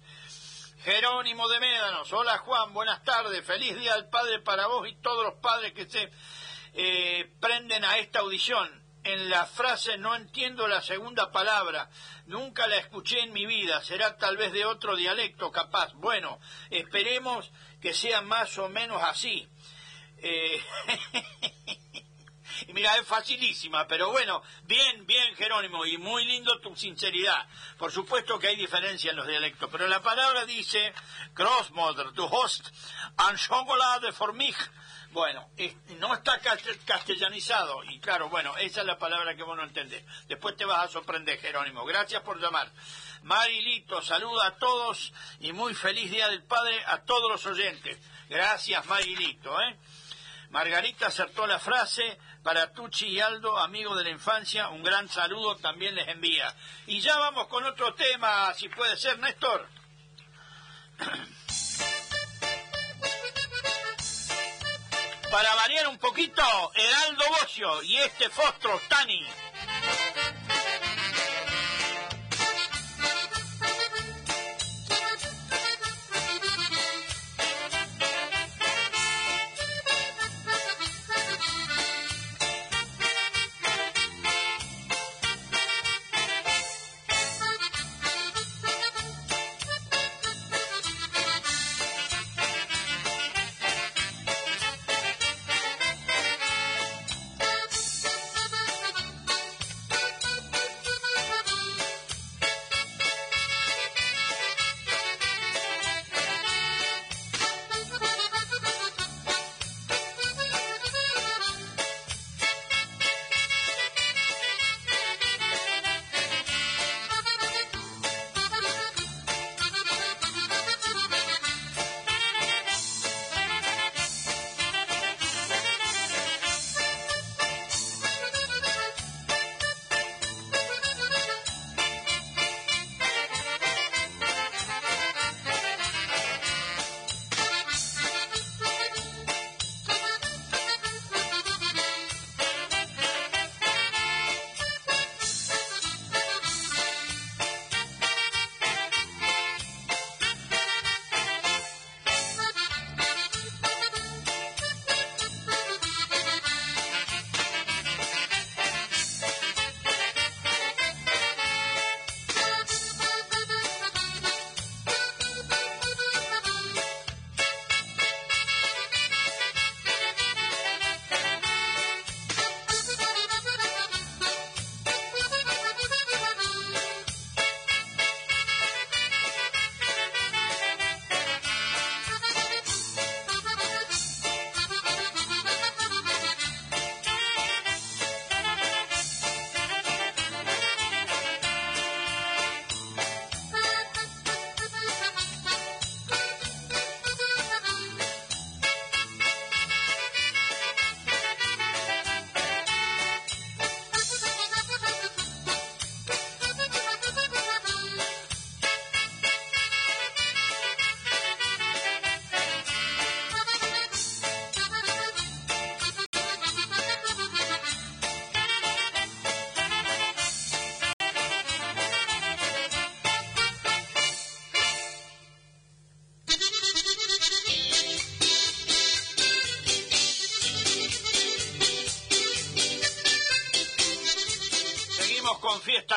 Jerónimo 0.84 1.48
de 1.50 1.60
Médanos. 1.60 2.12
Hola 2.14 2.40
Juan, 2.40 2.74
buenas 2.74 3.04
tardes. 3.04 3.46
Feliz 3.46 3.78
Día 3.78 3.94
del 3.96 4.10
Padre 4.10 4.40
para 4.40 4.66
vos 4.68 4.88
y 4.88 4.96
todos 4.96 5.26
los 5.26 5.36
padres 5.42 5.74
que 5.74 5.88
se 5.88 6.10
eh, 6.74 7.30
prenden 7.40 7.84
a 7.84 7.98
esta 7.98 8.20
audición. 8.20 8.79
En 9.14 9.30
la 9.30 9.46
frase 9.46 9.98
no 9.98 10.16
entiendo 10.16 10.68
la 10.68 10.82
segunda 10.82 11.32
palabra. 11.32 11.90
Nunca 12.28 12.68
la 12.68 12.78
escuché 12.78 13.20
en 13.22 13.34
mi 13.34 13.46
vida. 13.46 13.82
Será 13.84 14.18
tal 14.18 14.38
vez 14.38 14.52
de 14.52 14.66
otro 14.66 14.96
dialecto 14.96 15.52
capaz. 15.52 15.94
Bueno, 15.94 16.40
esperemos 16.70 17.50
que 17.82 17.94
sea 17.94 18.22
más 18.22 18.58
o 18.58 18.70
menos 18.70 19.02
así. 19.02 19.48
Eh, 20.18 20.62
Y 22.68 22.74
mira, 22.74 22.96
es 22.98 23.08
facilísima, 23.08 23.88
pero 23.88 24.12
bueno, 24.12 24.44
bien, 24.64 25.06
bien, 25.06 25.36
Jerónimo, 25.36 25.86
y 25.86 25.98
muy 25.98 26.26
lindo 26.26 26.60
tu 26.60 26.76
sinceridad. 26.76 27.48
Por 27.78 27.92
supuesto 27.92 28.38
que 28.38 28.48
hay 28.48 28.56
diferencia 28.56 29.12
en 29.12 29.18
los 29.18 29.28
dialectos, 29.28 29.70
pero 29.72 29.88
la 29.88 30.02
palabra 30.02 30.46
dice, 30.46 30.94
Großmutter, 31.34 32.12
du 32.14 32.28
hast 32.28 32.70
ein 33.18 33.38
Schokolade 33.38 34.12
für 34.12 34.34
mich. 34.34 34.56
Bueno, 35.12 35.50
no 35.98 36.14
está 36.14 36.40
cast- 36.40 36.86
castellanizado 36.86 37.84
y 37.86 38.00
claro, 38.00 38.30
bueno, 38.30 38.56
esa 38.58 38.82
es 38.82 38.86
la 38.88 39.00
palabra 39.00 39.36
que 39.36 39.42
vos 39.44 39.58
no 39.58 39.64
entendés. 39.64 40.04
Después 40.28 40.56
te 40.56 40.66
vas 40.66 40.86
a 40.86 40.88
sorprender, 40.88 41.40
Jerónimo. 41.40 41.84
Gracias 41.84 42.22
por 42.22 42.40
llamar. 42.40 42.72
Marilito, 43.24 44.02
saluda 44.04 44.48
a 44.48 44.56
todos 44.58 45.12
y 45.40 45.52
muy 45.52 45.74
feliz 45.74 46.12
Día 46.12 46.30
del 46.30 46.44
Padre 46.44 46.84
a 46.86 47.02
todos 47.04 47.30
los 47.32 47.46
oyentes. 47.48 47.98
Gracias, 48.30 48.86
Marilito, 48.86 49.60
¿eh? 49.62 49.78
Margarita 50.52 51.08
acertó 51.08 51.46
la 51.48 51.60
frase 51.60 52.18
para 52.44 52.72
Tucci 52.72 53.08
y 53.08 53.20
Aldo, 53.20 53.58
amigos 53.60 53.98
de 53.98 54.04
la 54.04 54.10
infancia, 54.12 54.70
un 54.70 54.84
gran 54.84 55.10
saludo 55.10 55.56
también 55.58 55.96
les 55.96 56.08
envía. 56.08 56.56
Y 56.88 57.02
ya 57.02 57.18
vamos 57.18 57.48
con 57.48 57.64
otro 57.66 57.94
tema, 57.96 58.54
si 58.54 58.70
puede 58.70 58.96
ser, 58.98 59.18
Néstor. 59.20 59.68
Para 65.32 65.54
variar 65.56 65.88
un 65.88 65.98
poquito, 66.00 66.42
Heraldo 66.74 67.24
Bocio 67.30 67.84
y 67.84 67.98
este 67.98 68.30
Fostro, 68.30 68.82
Tani. 68.90 69.26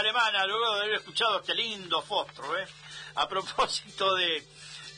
Alemana, 0.02 0.44
luego 0.46 0.74
de 0.74 0.82
haber 0.82 0.94
escuchado 0.96 1.40
este 1.40 1.54
lindo 1.54 2.02
fostro, 2.02 2.58
¿eh? 2.58 2.66
A 3.14 3.28
propósito 3.28 4.14
de 4.14 4.44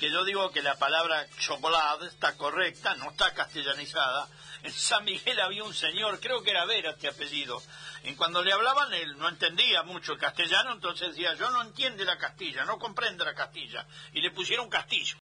que 0.00 0.10
yo 0.10 0.24
digo 0.24 0.50
que 0.50 0.62
la 0.62 0.78
palabra 0.78 1.26
chocolate 1.38 2.06
está 2.06 2.36
correcta, 2.36 2.94
no 2.96 3.10
está 3.10 3.32
castellanizada. 3.34 4.28
En 4.62 4.72
San 4.72 5.04
Miguel 5.04 5.38
había 5.40 5.62
un 5.62 5.74
señor, 5.74 6.20
creo 6.20 6.42
que 6.42 6.50
era 6.50 6.64
Vera 6.64 6.92
este 6.92 7.08
apellido, 7.08 7.62
y 8.02 8.14
cuando 8.14 8.42
le 8.42 8.52
hablaban 8.52 8.92
él 8.94 9.18
no 9.18 9.28
entendía 9.28 9.82
mucho 9.82 10.14
el 10.14 10.18
castellano, 10.18 10.72
entonces 10.72 11.08
decía, 11.08 11.34
yo 11.34 11.50
no 11.50 11.60
entiende 11.62 12.04
la 12.04 12.16
castilla, 12.16 12.64
no 12.64 12.78
comprende 12.78 13.24
la 13.24 13.34
castilla, 13.34 13.86
y 14.12 14.22
le 14.22 14.30
pusieron 14.30 14.70
castillo. 14.70 15.18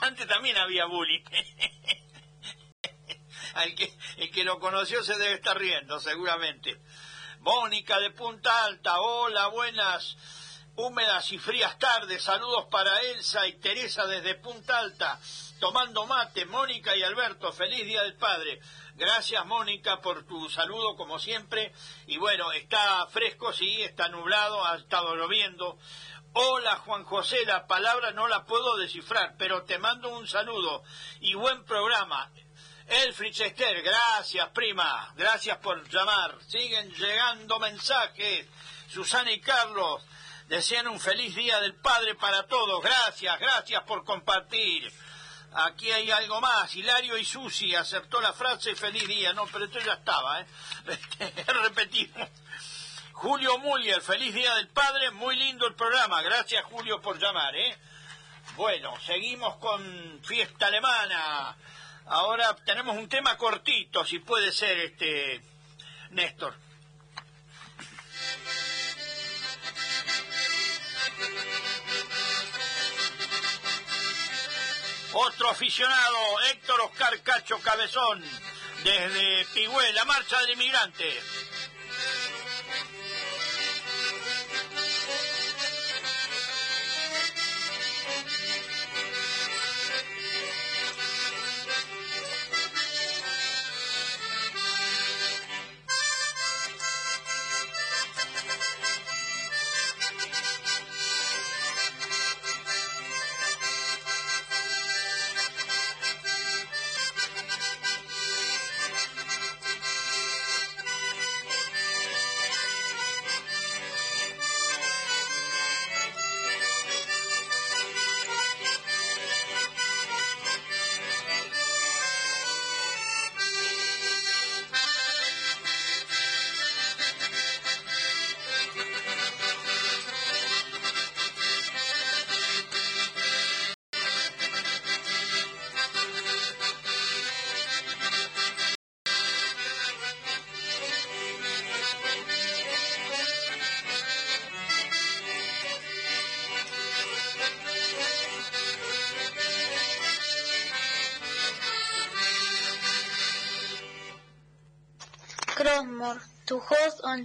Antes 0.00 0.28
también 0.28 0.56
había 0.58 0.84
bullying. 0.86 1.24
Al 3.54 3.74
que, 3.74 3.92
el 4.18 4.30
que 4.30 4.44
lo 4.44 4.60
conoció 4.60 5.02
se 5.02 5.16
debe 5.16 5.34
estar 5.34 5.58
riendo, 5.58 5.98
seguramente. 5.98 6.78
Mónica 7.46 8.00
de 8.00 8.10
Punta 8.10 8.64
Alta, 8.64 9.00
hola, 9.00 9.46
buenas, 9.46 10.16
húmedas 10.74 11.30
y 11.30 11.38
frías 11.38 11.78
tardes, 11.78 12.20
saludos 12.24 12.66
para 12.72 13.00
Elsa 13.02 13.46
y 13.46 13.52
Teresa 13.60 14.04
desde 14.04 14.34
Punta 14.34 14.76
Alta, 14.76 15.20
tomando 15.60 16.06
mate, 16.06 16.44
Mónica 16.46 16.96
y 16.96 17.04
Alberto, 17.04 17.52
feliz 17.52 17.86
Día 17.86 18.02
del 18.02 18.16
Padre. 18.16 18.58
Gracias, 18.96 19.46
Mónica, 19.46 20.00
por 20.00 20.26
tu 20.26 20.50
saludo, 20.50 20.96
como 20.96 21.20
siempre. 21.20 21.72
Y 22.08 22.16
bueno, 22.16 22.50
está 22.50 23.06
fresco, 23.12 23.52
sí, 23.52 23.80
está 23.80 24.08
nublado, 24.08 24.66
ha 24.66 24.74
estado 24.74 25.14
lloviendo. 25.14 25.78
Hola 26.32 26.78
Juan 26.78 27.04
José, 27.04 27.46
la 27.46 27.68
palabra 27.68 28.10
no 28.10 28.26
la 28.26 28.44
puedo 28.44 28.76
descifrar, 28.76 29.36
pero 29.38 29.62
te 29.62 29.78
mando 29.78 30.08
un 30.08 30.26
saludo 30.26 30.82
y 31.20 31.34
buen 31.34 31.64
programa. 31.64 32.28
Elfrich 32.88 33.40
Esther, 33.40 33.82
gracias 33.82 34.48
prima, 34.50 35.12
gracias 35.16 35.58
por 35.58 35.88
llamar. 35.88 36.38
Siguen 36.46 36.92
llegando 36.94 37.58
mensajes. 37.58 38.46
Susana 38.88 39.32
y 39.32 39.40
Carlos 39.40 40.02
desean 40.46 40.86
un 40.86 41.00
feliz 41.00 41.34
día 41.34 41.58
del 41.60 41.74
Padre 41.74 42.14
para 42.14 42.46
todos. 42.46 42.82
Gracias, 42.82 43.40
gracias 43.40 43.82
por 43.82 44.04
compartir. 44.04 44.92
Aquí 45.52 45.90
hay 45.90 46.10
algo 46.10 46.40
más. 46.40 46.74
Hilario 46.76 47.16
y 47.16 47.24
Susi 47.24 47.74
acertó 47.74 48.20
la 48.20 48.32
frase 48.32 48.76
feliz 48.76 49.08
día. 49.08 49.32
No, 49.32 49.46
pero 49.46 49.64
esto 49.64 49.80
ya 49.80 49.94
estaba, 49.94 50.40
¿eh? 50.40 50.46
Repetimos. 51.46 52.28
Julio 53.12 53.58
Muller, 53.58 54.00
feliz 54.00 54.34
día 54.34 54.54
del 54.56 54.68
Padre. 54.68 55.10
Muy 55.10 55.34
lindo 55.34 55.66
el 55.66 55.74
programa. 55.74 56.22
Gracias, 56.22 56.64
Julio, 56.66 57.00
por 57.00 57.18
llamar, 57.18 57.56
¿eh? 57.56 57.78
Bueno, 58.56 58.94
seguimos 59.04 59.56
con 59.56 60.20
fiesta 60.22 60.68
alemana. 60.68 61.56
Ahora 62.06 62.54
tenemos 62.64 62.96
un 62.96 63.08
tema 63.08 63.36
cortito, 63.36 64.04
si 64.04 64.20
puede 64.20 64.52
ser, 64.52 64.78
este 64.78 65.40
Néstor. 66.10 66.54
otro 75.18 75.48
aficionado, 75.48 76.18
Héctor 76.50 76.80
Oscar 76.82 77.20
Cacho 77.22 77.58
Cabezón, 77.60 78.22
desde 78.84 79.46
Pigüé, 79.54 79.92
la 79.94 80.04
marcha 80.04 80.38
del 80.40 80.50
inmigrante. 80.50 81.22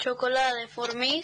Chocolate 0.01 0.67
for 0.67 0.95
me. 0.95 1.21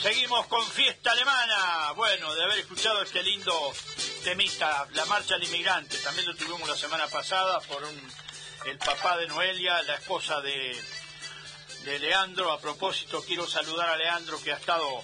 Seguimos 0.00 0.46
con 0.46 0.64
fiesta 0.70 1.10
alemana. 1.10 1.92
Bueno, 1.94 2.34
de 2.34 2.44
haber 2.44 2.60
escuchado 2.60 3.02
este 3.02 3.22
lindo 3.22 3.52
temita, 4.24 4.88
la 4.94 5.04
marcha 5.04 5.34
del 5.34 5.48
inmigrante. 5.48 5.98
También 5.98 6.26
lo 6.26 6.34
tuvimos 6.34 6.66
la 6.66 6.76
semana 6.76 7.06
pasada 7.08 7.60
por 7.60 7.84
un, 7.84 8.12
el 8.64 8.78
papá 8.78 9.18
de 9.18 9.26
Noelia, 9.26 9.82
la 9.82 9.96
esposa 9.96 10.40
de 10.40 10.80
Leandro. 11.84 12.50
A 12.50 12.58
propósito, 12.58 13.22
quiero 13.26 13.46
saludar 13.46 13.90
a 13.90 13.96
Leandro 13.96 14.40
que 14.42 14.52
ha 14.52 14.56
estado 14.56 15.02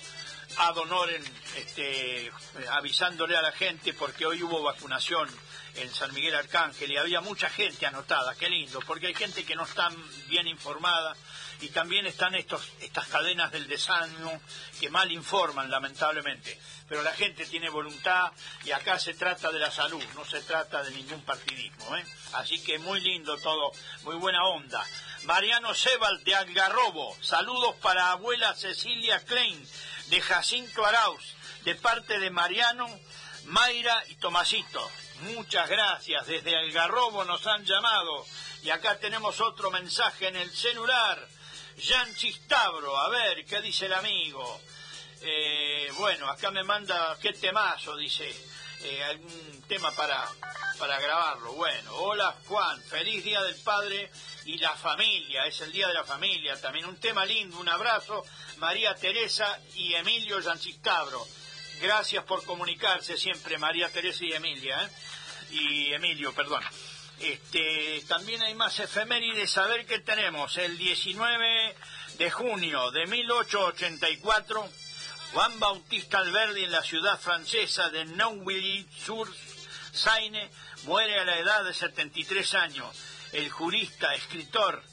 ad 0.57 0.77
honorem 0.77 1.23
este, 1.57 2.31
avisándole 2.71 3.37
a 3.37 3.43
la 3.43 3.53
gente 3.53 3.95
porque 3.95 4.27
hoy 4.27 4.43
hubo 4.43 4.63
vacunación 4.63 5.29
en 5.77 5.93
San 5.93 6.13
Miguel 6.13 6.35
Arcángel 6.35 6.91
y 6.91 6.97
había 6.97 7.21
mucha 7.21 7.49
gente 7.49 7.87
anotada, 7.87 8.35
qué 8.35 8.49
lindo, 8.49 8.81
porque 8.87 9.07
hay 9.07 9.15
gente 9.15 9.45
que 9.45 9.55
no 9.55 9.65
está 9.65 9.91
bien 10.29 10.47
informada 10.47 11.17
y 11.61 11.69
también 11.69 12.07
están 12.07 12.35
estos, 12.35 12.73
estas 12.81 13.07
cadenas 13.07 13.51
del 13.53 13.69
desánimo 13.69 14.41
que 14.81 14.91
mal 14.91 15.11
informan 15.11 15.71
lamentablemente. 15.71 16.59
Pero 16.89 17.03
la 17.03 17.13
gente 17.13 17.47
tiene 17.47 17.71
voluntad 17.71 18.33
y 18.65 18.73
acá 18.73 18.99
se 18.99 19.15
trata 19.15 19.51
de 19.51 19.61
la 19.61 19.71
salud, 19.71 20.03
no 20.15 20.25
se 20.25 20.43
trata 20.43 20.83
de 20.83 20.91
ningún 20.91 21.23
partidismo. 21.23 21.97
¿eh? 21.97 22.05
Así 22.35 22.63
que 22.63 22.79
muy 22.79 23.01
lindo 23.01 23.39
todo, 23.39 23.73
muy 24.03 24.17
buena 24.17 24.45
onda. 24.45 24.85
Mariano 25.25 25.73
Sebal 25.75 26.23
de 26.25 26.35
Algarrobo, 26.35 27.17
saludos 27.23 27.77
para 27.77 28.11
abuela 28.11 28.55
Cecilia 28.55 29.25
Klein 29.25 29.65
de 30.13 30.21
Jacinto 30.21 30.85
Arauz, 30.85 31.25
de 31.65 31.75
parte 31.75 32.19
de 32.19 32.29
Mariano, 32.29 32.87
Mayra 33.47 34.05
y 34.09 34.17
Tomasito. 34.17 34.91
Muchas 35.23 35.71
gracias, 35.71 36.27
desde 36.27 36.55
Algarrobo 36.55 37.25
nos 37.25 37.47
han 37.47 37.65
llamado 37.65 38.27
y 38.63 38.69
acá 38.69 38.99
tenemos 38.99 39.41
otro 39.41 39.71
mensaje 39.71 40.29
en 40.29 40.37
el 40.37 40.55
celular. 40.55 41.27
Jan 41.83 42.15
Chistabro, 42.15 42.95
a 42.95 43.09
ver, 43.09 43.47
¿qué 43.47 43.63
dice 43.63 43.87
el 43.87 43.95
amigo? 43.95 44.61
Eh, 45.23 45.91
bueno, 45.97 46.29
acá 46.29 46.51
me 46.51 46.63
manda, 46.63 47.17
¿qué 47.19 47.33
temazo? 47.33 47.97
Dice, 47.97 48.29
eh, 48.85 49.05
algún 49.05 49.63
tema 49.67 49.93
para, 49.93 50.29
para 50.79 51.01
grabarlo. 51.01 51.53
Bueno, 51.53 51.95
hola 51.95 52.37
Juan, 52.49 52.83
feliz 52.83 53.25
Día 53.25 53.41
del 53.41 53.55
Padre 53.63 54.11
y 54.45 54.59
la 54.59 54.75
familia, 54.75 55.47
es 55.47 55.61
el 55.61 55.71
Día 55.71 55.87
de 55.89 55.95
la 55.95 56.05
Familia 56.05 56.61
también. 56.61 56.87
Un 56.87 56.99
tema 56.99 57.25
lindo, 57.25 57.59
un 57.61 57.69
abrazo, 57.69 58.25
María 58.63 58.95
Teresa 58.95 59.61
y 59.75 59.93
Emilio 59.95 60.39
Yanchistabro. 60.39 61.27
Gracias 61.81 62.25
por 62.25 62.45
comunicarse 62.45 63.19
siempre, 63.19 63.59
María 63.59 63.89
Teresa 63.89 64.25
y 64.25 64.33
Emilia, 64.33 64.85
¿eh? 64.85 64.89
y 65.51 65.93
Emilio, 65.93 66.33
perdón. 66.33 66.63
Este, 67.19 68.05
también 68.07 68.41
hay 68.41 68.55
más 68.55 68.79
efemérides, 68.79 69.59
a 69.59 69.67
ver 69.67 69.85
qué 69.85 69.99
tenemos. 69.99 70.57
El 70.59 70.79
19 70.79 71.75
de 72.19 72.31
junio 72.31 72.93
de 72.93 73.05
1884, 73.09 74.69
Juan 75.33 75.59
Bautista 75.59 76.19
Alberdi 76.19 76.63
en 76.63 76.71
la 76.71 76.85
ciudad 76.85 77.19
francesa 77.19 77.91
de 77.91 78.05
Neuilly-sur-Seine 78.05 80.49
muere 80.85 81.19
a 81.19 81.25
la 81.25 81.37
edad 81.41 81.65
de 81.65 81.75
73 81.75 82.55
años. 82.55 82.97
El 83.33 83.51
jurista, 83.51 84.15
escritor 84.15 84.85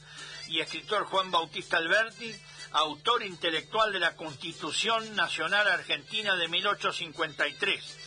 y 0.48 0.60
escritor 0.60 1.06
Juan 1.06 1.30
Bautista 1.30 1.78
Alberti, 1.78 2.36
autor 2.72 3.24
intelectual 3.24 3.92
de 3.92 4.00
la 4.00 4.16
Constitución 4.16 5.16
Nacional 5.16 5.68
Argentina 5.68 6.36
de 6.36 6.48
1853 6.48 7.98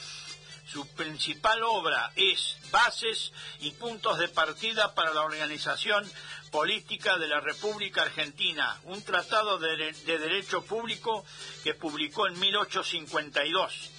su 0.73 0.87
principal 0.95 1.63
obra 1.65 2.13
es 2.17 2.57
Bases 2.71 3.33
y 3.61 3.73
puntos 3.73 4.19
de 4.19 4.29
partida 4.29 4.95
para 4.95 5.13
la 5.13 5.21
organización 5.21 6.11
política 6.51 7.19
de 7.19 7.29
la 7.29 7.41
República 7.41 8.03
Argentina, 8.03 8.81
un 8.85 9.03
tratado 9.03 9.59
de, 9.59 9.93
de 9.93 10.19
derecho 10.19 10.65
público 10.65 11.27
que 11.63 11.75
publicó 11.75 12.27
en 12.27 12.41
1852 12.41 13.91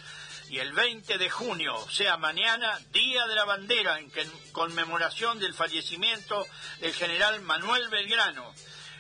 y 0.50 0.60
el 0.60 0.72
20 0.74 1.18
de 1.18 1.30
junio, 1.30 1.76
sea, 1.90 2.18
mañana, 2.18 2.80
Día 2.92 3.26
de 3.28 3.36
la 3.36 3.46
Bandera, 3.46 4.00
en 4.00 4.12
conmemoración 4.52 5.40
del 5.40 5.54
fallecimiento 5.54 6.46
del 6.80 6.94
general 6.94 7.42
Manuel 7.42 7.88
Belgrano. 7.90 8.54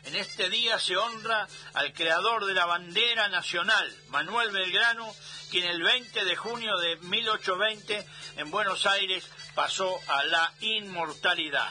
En 0.05 0.15
este 0.17 0.49
día 0.49 0.77
se 0.79 0.97
honra 0.97 1.47
al 1.73 1.93
creador 1.93 2.45
de 2.45 2.53
la 2.53 2.65
bandera 2.65 3.29
nacional, 3.29 3.95
Manuel 4.09 4.51
Belgrano, 4.51 5.15
quien 5.49 5.65
el 5.65 5.81
20 5.81 6.25
de 6.25 6.35
junio 6.35 6.77
de 6.77 6.97
1820 6.97 8.05
en 8.37 8.51
Buenos 8.51 8.85
Aires 8.85 9.23
pasó 9.55 9.97
a 10.07 10.23
la 10.25 10.53
inmortalidad. 10.59 11.69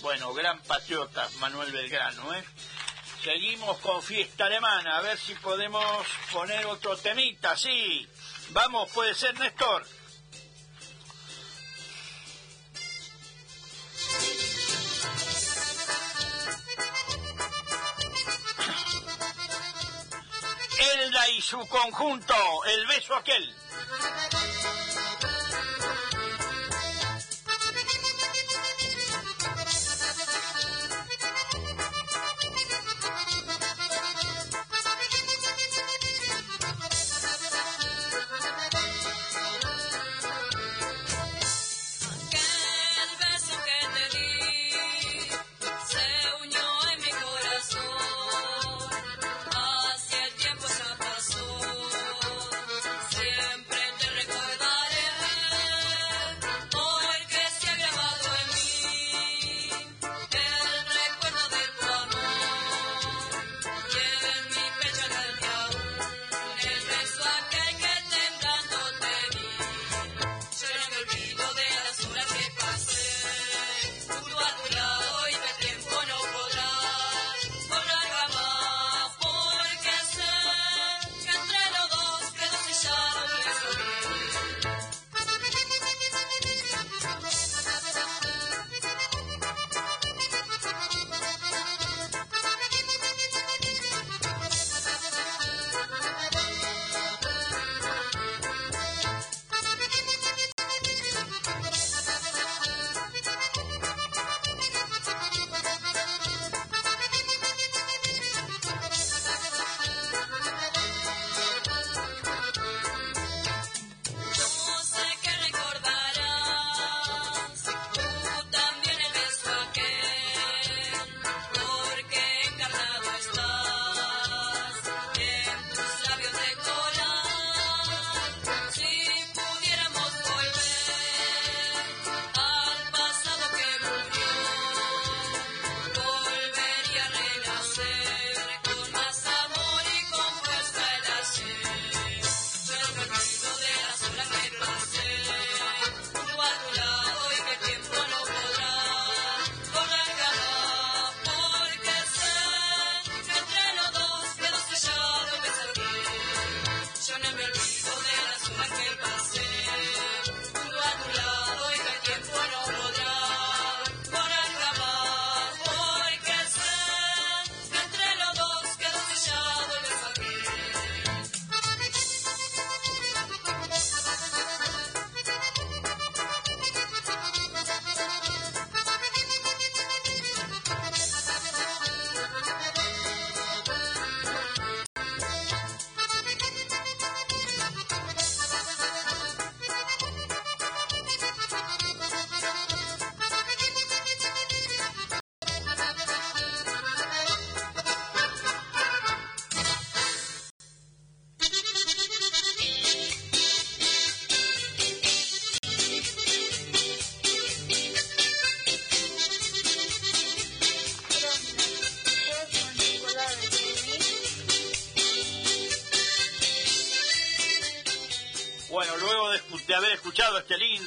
Bueno, 0.00 0.32
gran 0.32 0.60
patriota 0.62 1.28
Manuel 1.40 1.72
Belgrano, 1.72 2.34
¿eh? 2.34 2.44
Seguimos 3.24 3.78
con 3.78 4.00
fiesta 4.00 4.46
alemana, 4.46 4.98
a 4.98 5.00
ver 5.00 5.18
si 5.18 5.34
podemos 5.34 6.06
poner 6.32 6.64
otro 6.66 6.96
temita, 6.96 7.56
sí. 7.56 8.06
Vamos, 8.50 8.88
puede 8.92 9.14
ser 9.14 9.36
Néstor. 9.40 9.84
Y 21.36 21.42
su 21.42 21.58
conjunto, 21.66 22.34
el 22.64 22.86
beso. 22.86 23.14
Aquel 23.14 23.52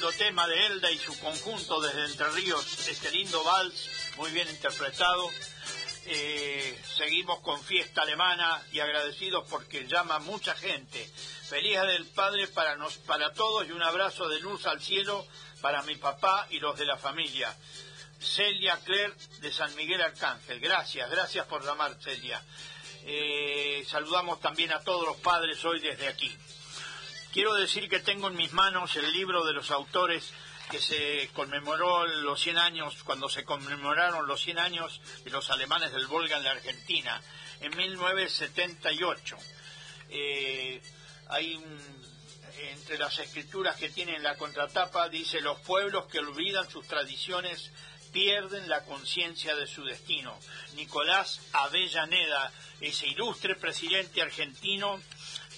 tema 0.08 0.48
de 0.48 0.66
Elda 0.66 0.90
y 0.90 0.98
su 0.98 1.18
conjunto 1.20 1.80
desde 1.80 2.06
Entre 2.06 2.28
Ríos, 2.30 2.88
este 2.88 3.10
lindo 3.10 3.44
vals, 3.44 3.90
muy 4.16 4.30
bien 4.30 4.48
interpretado. 4.48 5.30
Eh, 6.06 6.80
seguimos 6.96 7.40
con 7.40 7.62
fiesta 7.62 8.02
alemana 8.02 8.62
y 8.72 8.80
agradecidos 8.80 9.46
porque 9.48 9.86
llama 9.86 10.18
mucha 10.18 10.54
gente. 10.54 11.06
Feliz 11.48 11.80
del 11.82 12.06
Padre 12.06 12.48
para, 12.48 12.76
nos, 12.76 12.96
para 12.98 13.32
todos 13.34 13.68
y 13.68 13.72
un 13.72 13.82
abrazo 13.82 14.26
de 14.28 14.40
luz 14.40 14.66
al 14.66 14.80
cielo 14.80 15.26
para 15.60 15.82
mi 15.82 15.96
papá 15.96 16.46
y 16.50 16.58
los 16.60 16.78
de 16.78 16.86
la 16.86 16.96
familia. 16.96 17.54
Celia 18.18 18.78
Claire 18.84 19.14
de 19.40 19.52
San 19.52 19.74
Miguel 19.76 20.00
Arcángel. 20.00 20.60
Gracias, 20.60 21.10
gracias 21.10 21.46
por 21.46 21.64
llamar, 21.64 21.94
Celia. 22.02 22.42
Eh, 23.04 23.84
saludamos 23.86 24.40
también 24.40 24.72
a 24.72 24.80
todos 24.80 25.06
los 25.06 25.16
padres 25.18 25.62
hoy 25.64 25.80
desde 25.80 26.08
aquí. 26.08 26.34
Quiero 27.32 27.54
decir 27.54 27.88
que 27.88 28.00
tengo 28.00 28.28
en 28.28 28.36
mis 28.36 28.52
manos 28.52 28.96
el 28.96 29.12
libro 29.12 29.44
de 29.44 29.52
los 29.52 29.70
autores 29.70 30.32
que 30.70 30.80
se 30.80 31.30
conmemoró 31.32 32.06
los 32.06 32.40
100 32.40 32.58
años, 32.58 33.02
cuando 33.04 33.28
se 33.28 33.44
conmemoraron 33.44 34.26
los 34.26 34.40
100 34.42 34.58
años 34.58 35.00
de 35.24 35.30
los 35.30 35.48
alemanes 35.50 35.92
del 35.92 36.06
Volga 36.06 36.36
en 36.38 36.44
la 36.44 36.52
Argentina, 36.52 37.20
en 37.60 37.76
1978. 37.76 39.36
Eh, 40.10 40.82
hay 41.28 41.54
un- 41.54 42.00
entre 42.72 42.98
las 42.98 43.18
escrituras 43.18 43.76
que 43.76 43.90
tiene 43.90 44.16
en 44.16 44.22
la 44.24 44.36
contratapa, 44.36 45.08
dice, 45.08 45.40
los 45.40 45.60
pueblos 45.60 46.06
que 46.06 46.18
olvidan 46.18 46.68
sus 46.68 46.86
tradiciones 46.86 47.70
pierden 48.12 48.68
la 48.68 48.84
conciencia 48.84 49.54
de 49.54 49.68
su 49.68 49.84
destino. 49.84 50.36
Nicolás 50.74 51.40
Avellaneda, 51.52 52.52
ese 52.80 53.06
ilustre 53.06 53.54
presidente 53.54 54.20
argentino 54.20 55.00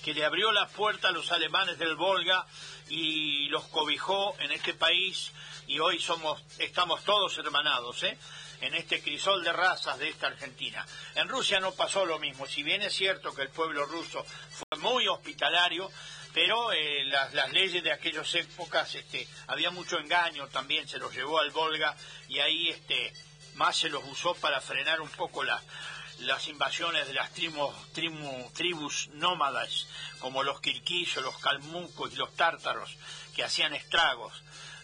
que 0.02 0.14
le 0.14 0.24
abrió 0.24 0.52
la 0.52 0.66
puerta 0.68 1.08
a 1.08 1.12
los 1.12 1.30
alemanes 1.32 1.78
del 1.78 1.94
Volga 1.96 2.44
y 2.88 3.48
los 3.48 3.64
cobijó 3.68 4.34
en 4.40 4.52
este 4.52 4.74
país 4.74 5.32
y 5.66 5.78
hoy 5.78 6.00
somos 6.00 6.42
estamos 6.58 7.02
todos 7.04 7.36
hermanados, 7.38 8.02
¿eh? 8.02 8.18
en 8.60 8.74
este 8.74 9.02
crisol 9.02 9.42
de 9.42 9.52
razas 9.52 9.98
de 9.98 10.08
esta 10.08 10.28
Argentina. 10.28 10.86
En 11.14 11.28
Rusia 11.28 11.58
no 11.60 11.72
pasó 11.72 12.04
lo 12.06 12.18
mismo, 12.18 12.46
si 12.46 12.62
bien 12.62 12.82
es 12.82 12.94
cierto 12.94 13.34
que 13.34 13.42
el 13.42 13.48
pueblo 13.50 13.84
ruso 13.86 14.24
fue 14.50 14.78
muy 14.78 15.08
hospitalario, 15.08 15.90
pero 16.32 16.72
eh, 16.72 17.04
las, 17.06 17.34
las 17.34 17.52
leyes 17.52 17.82
de 17.82 17.92
aquellas 17.92 18.32
épocas, 18.34 18.94
este, 18.94 19.26
había 19.48 19.70
mucho 19.70 19.98
engaño 19.98 20.46
también, 20.48 20.86
se 20.88 20.98
los 20.98 21.12
llevó 21.14 21.38
al 21.40 21.50
Volga 21.50 21.96
y 22.28 22.38
ahí 22.38 22.68
este, 22.68 23.12
más 23.54 23.76
se 23.76 23.88
los 23.88 24.02
usó 24.04 24.34
para 24.36 24.60
frenar 24.60 25.00
un 25.00 25.10
poco 25.10 25.42
la- 25.42 25.62
las 26.22 26.48
invasiones 26.48 27.06
de 27.06 27.14
las 27.14 27.34
trimu- 27.34 27.72
trimu- 27.94 28.52
tribus 28.52 29.08
nómadas, 29.14 29.86
como 30.18 30.42
los 30.42 30.60
kirguisos, 30.60 31.22
los 31.22 31.38
calmucos 31.38 32.12
y 32.12 32.16
los 32.16 32.34
tártaros, 32.34 32.96
que 33.34 33.44
hacían 33.44 33.74
estragos. 33.74 34.32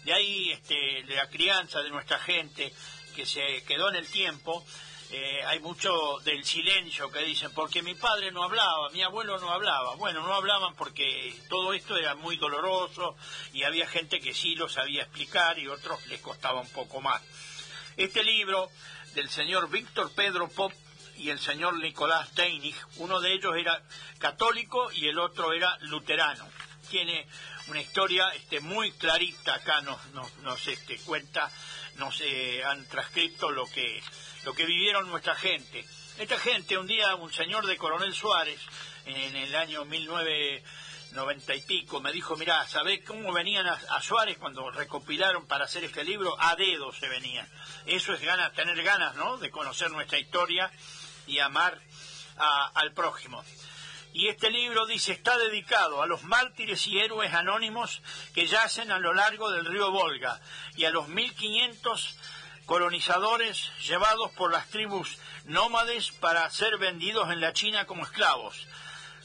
De 0.04 0.12
ahí 0.14 0.50
este, 0.52 1.04
la 1.04 1.28
crianza 1.28 1.82
de 1.82 1.90
nuestra 1.90 2.18
gente, 2.18 2.72
que 3.14 3.26
se 3.26 3.62
quedó 3.64 3.88
en 3.88 3.96
el 3.96 4.06
tiempo, 4.08 4.64
eh, 5.10 5.42
hay 5.46 5.58
mucho 5.60 6.18
del 6.24 6.44
silencio 6.44 7.10
que 7.10 7.20
dicen, 7.24 7.50
porque 7.54 7.82
mi 7.82 7.94
padre 7.94 8.30
no 8.30 8.42
hablaba, 8.44 8.90
mi 8.90 9.02
abuelo 9.02 9.38
no 9.38 9.50
hablaba. 9.50 9.94
Bueno, 9.96 10.22
no 10.22 10.34
hablaban 10.34 10.74
porque 10.76 11.34
todo 11.48 11.72
esto 11.72 11.96
era 11.96 12.14
muy 12.14 12.36
doloroso 12.36 13.16
y 13.52 13.62
había 13.64 13.86
gente 13.88 14.20
que 14.20 14.34
sí 14.34 14.54
lo 14.54 14.68
sabía 14.68 15.02
explicar 15.04 15.58
y 15.58 15.66
otros 15.66 16.06
les 16.08 16.20
costaba 16.20 16.60
un 16.60 16.68
poco 16.70 17.00
más. 17.00 17.22
Este 17.96 18.22
libro 18.22 18.68
del 19.14 19.30
señor 19.30 19.70
Víctor 19.70 20.12
Pedro 20.14 20.48
Pop 20.48 20.72
y 21.18 21.30
el 21.30 21.38
señor 21.38 21.74
Nicolás 21.78 22.34
Deinig, 22.34 22.76
uno 22.96 23.20
de 23.20 23.32
ellos 23.32 23.56
era 23.56 23.82
católico 24.18 24.90
y 24.92 25.08
el 25.08 25.18
otro 25.18 25.52
era 25.52 25.76
luterano. 25.80 26.48
Tiene 26.88 27.26
una 27.68 27.80
historia 27.80 28.28
este, 28.34 28.60
muy 28.60 28.92
clarita 28.92 29.54
acá, 29.54 29.80
nos, 29.80 30.04
nos, 30.12 30.34
nos, 30.38 30.66
este, 30.66 30.96
cuenta, 30.98 31.50
nos 31.96 32.20
eh, 32.20 32.62
han 32.64 32.86
transcrito 32.88 33.50
lo 33.50 33.66
que, 33.66 34.02
lo 34.44 34.54
que 34.54 34.64
vivieron 34.64 35.08
nuestra 35.08 35.34
gente. 35.34 35.84
Esta 36.18 36.38
gente, 36.38 36.78
un 36.78 36.86
día 36.86 37.14
un 37.16 37.32
señor 37.32 37.66
de 37.66 37.76
Coronel 37.76 38.14
Suárez, 38.14 38.60
en 39.04 39.36
el 39.36 39.54
año 39.56 39.84
1990 39.84 41.54
y 41.54 41.62
pico, 41.62 42.00
me 42.00 42.12
dijo, 42.12 42.36
mirá, 42.36 42.66
¿sabés 42.68 43.04
cómo 43.04 43.32
venían 43.32 43.66
a, 43.66 43.72
a 43.90 44.02
Suárez 44.02 44.38
cuando 44.38 44.70
recopilaron 44.70 45.46
para 45.46 45.64
hacer 45.64 45.84
este 45.84 46.04
libro? 46.04 46.36
A 46.38 46.54
dedo 46.56 46.92
se 46.92 47.08
venían. 47.08 47.48
Eso 47.86 48.12
es 48.12 48.20
ganas, 48.20 48.52
tener 48.52 48.82
ganas, 48.82 49.14
¿no?, 49.16 49.38
de 49.38 49.50
conocer 49.50 49.90
nuestra 49.90 50.18
historia 50.18 50.70
y 51.28 51.38
amar 51.38 51.78
al 52.36 52.92
prójimo. 52.92 53.44
Y 54.12 54.28
este 54.28 54.50
libro 54.50 54.86
dice, 54.86 55.12
está 55.12 55.36
dedicado 55.38 56.02
a 56.02 56.06
los 56.06 56.24
mártires 56.24 56.86
y 56.86 56.98
héroes 56.98 57.34
anónimos 57.34 58.02
que 58.34 58.46
yacen 58.46 58.90
a 58.90 58.98
lo 58.98 59.12
largo 59.12 59.50
del 59.50 59.66
río 59.66 59.90
Volga 59.90 60.40
y 60.76 60.86
a 60.86 60.90
los 60.90 61.08
1500 61.08 62.16
colonizadores 62.66 63.70
llevados 63.86 64.30
por 64.32 64.50
las 64.52 64.68
tribus 64.68 65.18
nómades 65.44 66.10
para 66.12 66.48
ser 66.50 66.78
vendidos 66.78 67.30
en 67.30 67.40
la 67.40 67.52
China 67.52 67.86
como 67.86 68.04
esclavos, 68.04 68.66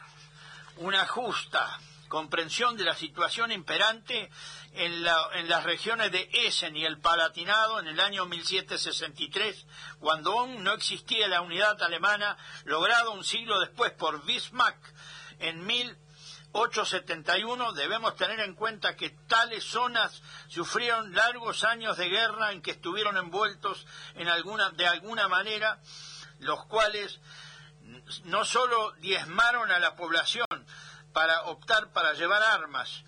una 0.80 1.06
justa 1.08 1.80
comprensión 2.08 2.76
de 2.76 2.84
la 2.86 2.96
situación 2.96 3.52
imperante 3.52 4.32
en, 4.74 5.04
la- 5.04 5.30
en 5.36 5.48
las 5.48 5.64
regiones 5.64 6.12
de 6.12 6.28
Essen 6.34 6.76
y 6.76 6.84
el 6.84 6.98
Palatinado 7.00 7.80
en 7.80 7.86
el 7.88 8.00
año 8.00 8.26
1763, 8.26 9.68
cuando 10.00 10.32
aún 10.40 10.64
no 10.64 10.74
existía 10.74 11.28
la 11.28 11.42
unidad 11.42 11.80
alemana, 11.84 12.36
logrado 12.66 13.12
un 13.12 13.24
siglo 13.24 13.60
después 13.60 13.92
por 13.92 14.26
Bismarck 14.26 14.80
en 15.40 15.64
1871, 15.66 17.74
debemos 17.74 18.16
tener 18.16 18.40
en 18.40 18.56
cuenta 18.56 18.96
que 18.96 19.12
tales 19.28 19.64
zonas 19.66 20.24
sufrieron 20.48 21.14
largos 21.14 21.64
años 21.64 21.96
de 21.98 22.10
guerra 22.10 22.54
en 22.54 22.64
que 22.64 22.72
estuvieron 22.72 23.18
envueltos 23.18 23.86
en 24.16 24.28
alguna, 24.30 24.72
de 24.72 24.88
alguna 24.88 25.28
manera, 25.28 25.80
los 26.40 26.66
cuales 26.66 27.20
no 28.26 28.46
solo 28.46 28.92
diezmaron 28.94 29.72
a 29.72 29.80
la 29.80 29.96
población 29.96 30.48
para 31.14 31.44
optar 31.44 31.92
para 31.92 32.14
llevar 32.14 32.42
armas, 32.44 33.04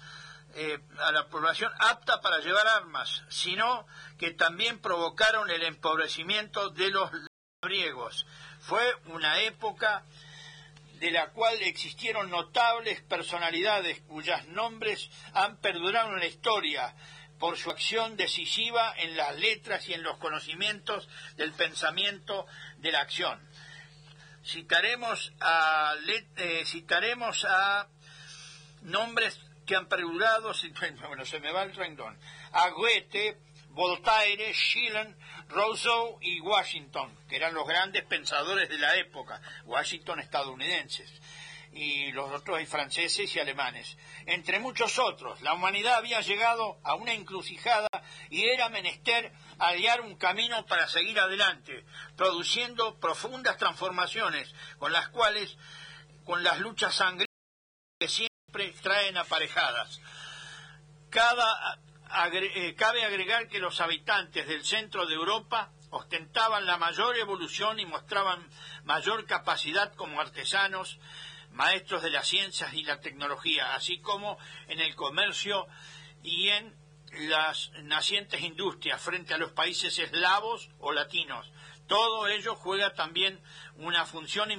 eh, 0.53 0.79
a 0.99 1.11
la 1.11 1.27
población 1.27 1.71
apta 1.79 2.19
para 2.21 2.39
llevar 2.39 2.67
armas, 2.67 3.23
sino 3.29 3.87
que 4.17 4.31
también 4.31 4.79
provocaron 4.79 5.49
el 5.49 5.63
empobrecimiento 5.63 6.69
de 6.69 6.89
los 6.89 7.09
labriegos. 7.61 8.25
Fue 8.59 8.95
una 9.05 9.39
época 9.39 10.05
de 10.99 11.11
la 11.11 11.31
cual 11.31 11.55
existieron 11.61 12.29
notables 12.29 13.01
personalidades 13.01 14.01
cuyos 14.01 14.45
nombres 14.47 15.09
han 15.33 15.57
perdurado 15.57 16.09
en 16.13 16.19
la 16.19 16.27
historia 16.27 16.95
por 17.39 17.57
su 17.57 17.71
acción 17.71 18.17
decisiva 18.17 18.93
en 18.97 19.17
las 19.17 19.35
letras 19.39 19.89
y 19.89 19.93
en 19.93 20.03
los 20.03 20.17
conocimientos 20.17 21.09
del 21.37 21.53
pensamiento 21.53 22.45
de 22.77 22.91
la 22.91 23.01
acción. 23.01 23.41
Citaremos 24.43 25.33
a, 25.39 25.95
eh, 26.37 26.63
citaremos 26.65 27.45
a 27.45 27.87
nombres 28.81 29.39
que 29.65 29.75
han 29.75 29.87
perdurado, 29.87 30.51
bueno, 31.07 31.25
se 31.25 31.39
me 31.39 31.51
va 31.51 31.63
el 31.63 31.75
rendón, 31.75 32.17
a 32.51 32.69
Goethe, 32.69 33.37
Voltaire, 33.69 34.53
Schiller, 34.53 35.15
Rousseau 35.47 36.17
y 36.21 36.39
Washington, 36.41 37.17
que 37.29 37.37
eran 37.37 37.53
los 37.53 37.67
grandes 37.67 38.03
pensadores 38.03 38.69
de 38.69 38.77
la 38.77 38.95
época, 38.97 39.41
Washington 39.65 40.19
estadounidenses, 40.19 41.09
y 41.73 42.11
los 42.11 42.29
otros 42.31 42.57
hay 42.57 42.65
franceses 42.65 43.33
y 43.33 43.39
alemanes. 43.39 43.97
Entre 44.25 44.59
muchos 44.59 44.99
otros, 44.99 45.41
la 45.41 45.53
humanidad 45.53 45.95
había 45.95 46.19
llegado 46.19 46.79
a 46.83 46.95
una 46.95 47.13
encrucijada 47.13 47.87
y 48.29 48.43
era 48.43 48.69
menester 48.69 49.31
hallar 49.67 50.01
un 50.01 50.15
camino 50.15 50.65
para 50.65 50.87
seguir 50.87 51.19
adelante, 51.19 51.85
produciendo 52.17 52.99
profundas 52.99 53.57
transformaciones 53.57 54.53
con 54.77 54.91
las 54.91 55.09
cuales, 55.09 55.57
con 56.25 56.43
las 56.43 56.59
luchas 56.59 56.95
sangrientas 56.95 57.27
que 57.99 58.07
siempre 58.07 58.73
traen 58.81 59.17
aparejadas. 59.17 60.01
Cada, 61.09 61.79
eh, 62.33 62.75
cabe 62.75 63.05
agregar 63.05 63.47
que 63.47 63.59
los 63.59 63.79
habitantes 63.81 64.47
del 64.47 64.65
centro 64.65 65.05
de 65.05 65.13
Europa 65.13 65.71
ostentaban 65.91 66.65
la 66.65 66.77
mayor 66.77 67.17
evolución 67.17 67.79
y 67.79 67.85
mostraban 67.85 68.49
mayor 68.85 69.25
capacidad 69.25 69.93
como 69.93 70.19
artesanos, 70.19 70.99
maestros 71.51 72.01
de 72.01 72.09
las 72.09 72.27
ciencias 72.27 72.73
y 72.73 72.83
la 72.83 73.01
tecnología, 73.01 73.75
así 73.75 73.99
como 73.99 74.37
en 74.67 74.79
el 74.79 74.95
comercio 74.95 75.67
y 76.23 76.49
en 76.49 76.80
las 77.13 77.71
nacientes 77.83 78.41
industrias 78.41 79.01
frente 79.01 79.33
a 79.33 79.37
los 79.37 79.51
países 79.51 79.97
eslavos 79.99 80.69
o 80.79 80.91
latinos. 80.91 81.51
Todo 81.87 82.27
ello 82.27 82.55
juega 82.55 82.93
también 82.93 83.41
una 83.75 84.05
función 84.05 84.49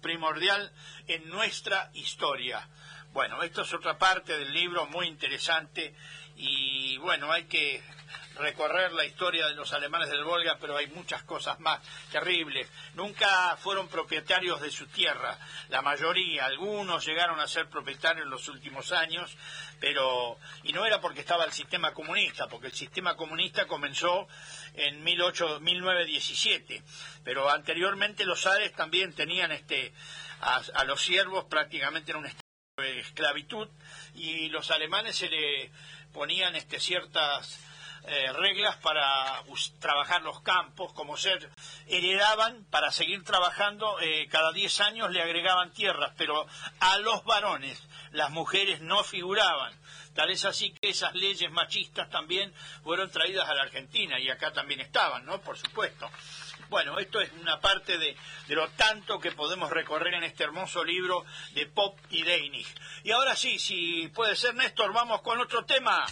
primordial 0.00 0.72
en 1.06 1.28
nuestra 1.28 1.90
historia. 1.94 2.68
Bueno, 3.12 3.42
esto 3.42 3.62
es 3.62 3.74
otra 3.74 3.98
parte 3.98 4.38
del 4.38 4.52
libro 4.52 4.86
muy 4.86 5.06
interesante 5.06 5.94
y 6.36 6.96
bueno, 6.98 7.30
hay 7.30 7.44
que 7.44 7.82
recorrer 8.36 8.92
la 8.92 9.04
historia 9.04 9.46
de 9.46 9.54
los 9.54 9.72
alemanes 9.72 10.08
del 10.08 10.24
Volga, 10.24 10.58
pero 10.60 10.76
hay 10.76 10.86
muchas 10.88 11.22
cosas 11.24 11.58
más 11.60 11.80
terribles. 12.10 12.68
Nunca 12.94 13.56
fueron 13.56 13.88
propietarios 13.88 14.60
de 14.60 14.70
su 14.70 14.86
tierra, 14.86 15.38
la 15.68 15.82
mayoría, 15.82 16.46
algunos 16.46 17.04
llegaron 17.04 17.40
a 17.40 17.48
ser 17.48 17.68
propietarios 17.68 18.24
en 18.24 18.30
los 18.30 18.48
últimos 18.48 18.92
años, 18.92 19.36
pero 19.80 20.38
y 20.62 20.72
no 20.72 20.86
era 20.86 21.00
porque 21.00 21.20
estaba 21.20 21.44
el 21.44 21.52
sistema 21.52 21.92
comunista, 21.92 22.48
porque 22.48 22.68
el 22.68 22.74
sistema 22.74 23.16
comunista 23.16 23.66
comenzó 23.66 24.28
en 24.74 25.04
18 25.04 25.60
1917, 25.60 26.82
pero 27.24 27.50
anteriormente 27.50 28.24
los 28.24 28.42
zares 28.42 28.72
también 28.72 29.14
tenían 29.14 29.52
este 29.52 29.92
a, 30.40 30.62
a 30.74 30.84
los 30.84 31.02
siervos 31.02 31.44
prácticamente 31.44 32.12
en 32.12 32.18
un 32.18 32.26
estado 32.26 32.40
de 32.78 33.00
esclavitud 33.00 33.68
y 34.14 34.48
los 34.48 34.70
alemanes 34.70 35.16
se 35.16 35.28
le 35.28 35.70
ponían 36.12 36.56
este 36.56 36.80
ciertas 36.80 37.60
eh, 38.04 38.32
reglas 38.32 38.76
para 38.76 39.42
trabajar 39.78 40.22
los 40.22 40.40
campos, 40.40 40.92
como 40.92 41.16
ser, 41.16 41.50
heredaban 41.86 42.64
para 42.70 42.90
seguir 42.90 43.22
trabajando, 43.24 44.00
eh, 44.00 44.26
cada 44.30 44.52
10 44.52 44.80
años 44.80 45.10
le 45.10 45.22
agregaban 45.22 45.72
tierras, 45.72 46.12
pero 46.16 46.46
a 46.80 46.98
los 46.98 47.24
varones, 47.24 47.82
las 48.12 48.30
mujeres 48.30 48.80
no 48.80 49.04
figuraban. 49.04 49.78
Tal 50.14 50.30
es 50.30 50.44
así 50.44 50.72
que 50.72 50.90
esas 50.90 51.14
leyes 51.14 51.50
machistas 51.52 52.10
también 52.10 52.52
fueron 52.82 53.10
traídas 53.10 53.48
a 53.48 53.54
la 53.54 53.62
Argentina 53.62 54.18
y 54.18 54.28
acá 54.28 54.52
también 54.52 54.80
estaban, 54.80 55.24
¿no? 55.24 55.40
Por 55.40 55.56
supuesto. 55.56 56.10
Bueno, 56.68 56.98
esto 56.98 57.20
es 57.20 57.30
una 57.40 57.60
parte 57.60 57.98
de, 57.98 58.16
de 58.46 58.54
lo 58.54 58.68
tanto 58.70 59.18
que 59.18 59.32
podemos 59.32 59.70
recorrer 59.70 60.14
en 60.14 60.24
este 60.24 60.44
hermoso 60.44 60.84
libro 60.84 61.24
de 61.52 61.66
Pop 61.66 61.98
y 62.10 62.22
Deinig. 62.22 62.66
Y 63.04 63.10
ahora 63.10 63.36
sí, 63.36 63.58
si 63.58 64.08
puede 64.08 64.36
ser 64.36 64.54
Néstor, 64.54 64.92
vamos 64.92 65.20
con 65.22 65.40
otro 65.40 65.64
tema. 65.64 66.06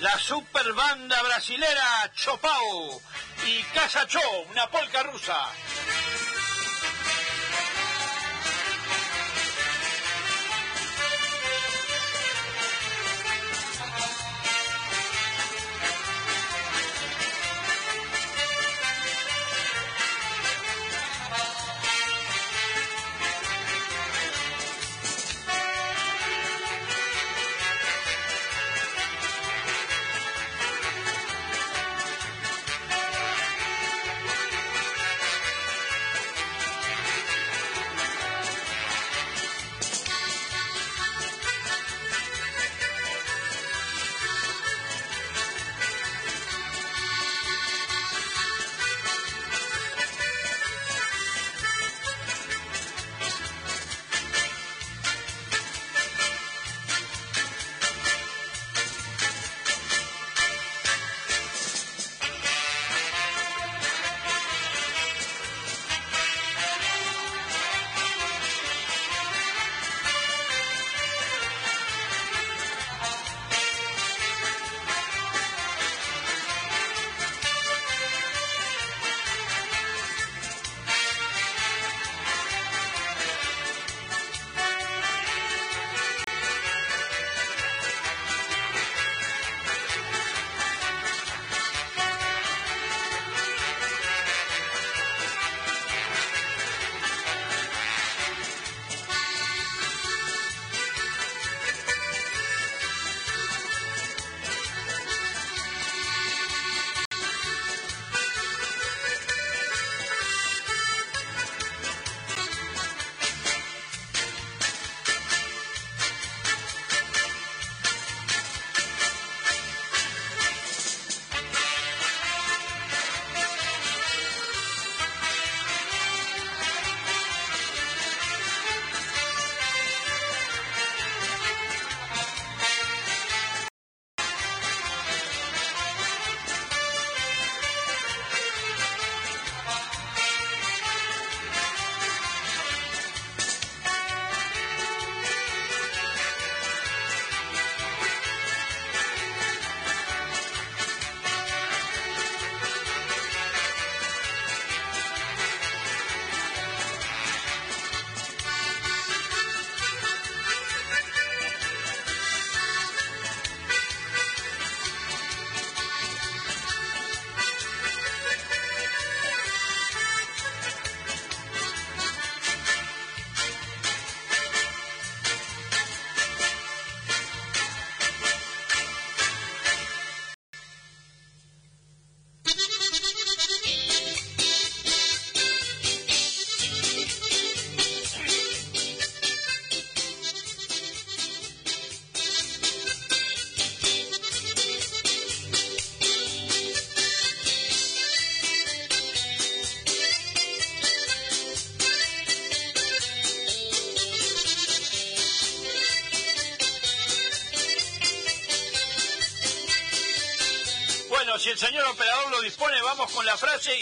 La 0.00 0.18
super 0.18 0.72
banda 0.72 1.22
brasilera 1.22 2.10
Chopau 2.14 3.02
y 3.46 3.62
Casa 3.74 4.06
Cho, 4.06 4.18
una 4.50 4.66
polca 4.70 5.02
rusa. 5.02 5.36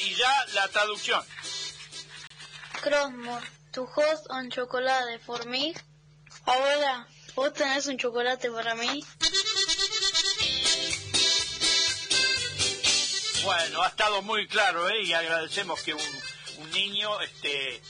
Y 0.09 0.14
ya 0.14 0.46
la 0.54 0.68
traducción. 0.68 1.22
Crossmore, 2.80 3.46
tu 3.72 3.84
host 3.84 4.26
on 4.30 4.50
chocolate 4.50 5.18
for 5.18 5.46
me. 5.46 5.74
Abuela, 6.46 7.06
¿vos 7.34 7.52
tenés 7.52 7.86
un 7.86 7.98
chocolate 7.98 8.50
para 8.50 8.74
mí? 8.74 9.04
Bueno, 13.44 13.82
ha 13.82 13.88
estado 13.88 14.22
muy 14.22 14.46
claro, 14.48 14.88
¿eh? 14.88 15.02
Y 15.02 15.12
agradecemos 15.12 15.80
que 15.82 15.94
un, 15.94 16.22
un 16.59 16.70
niño, 16.70 17.20
este, 17.20 17.82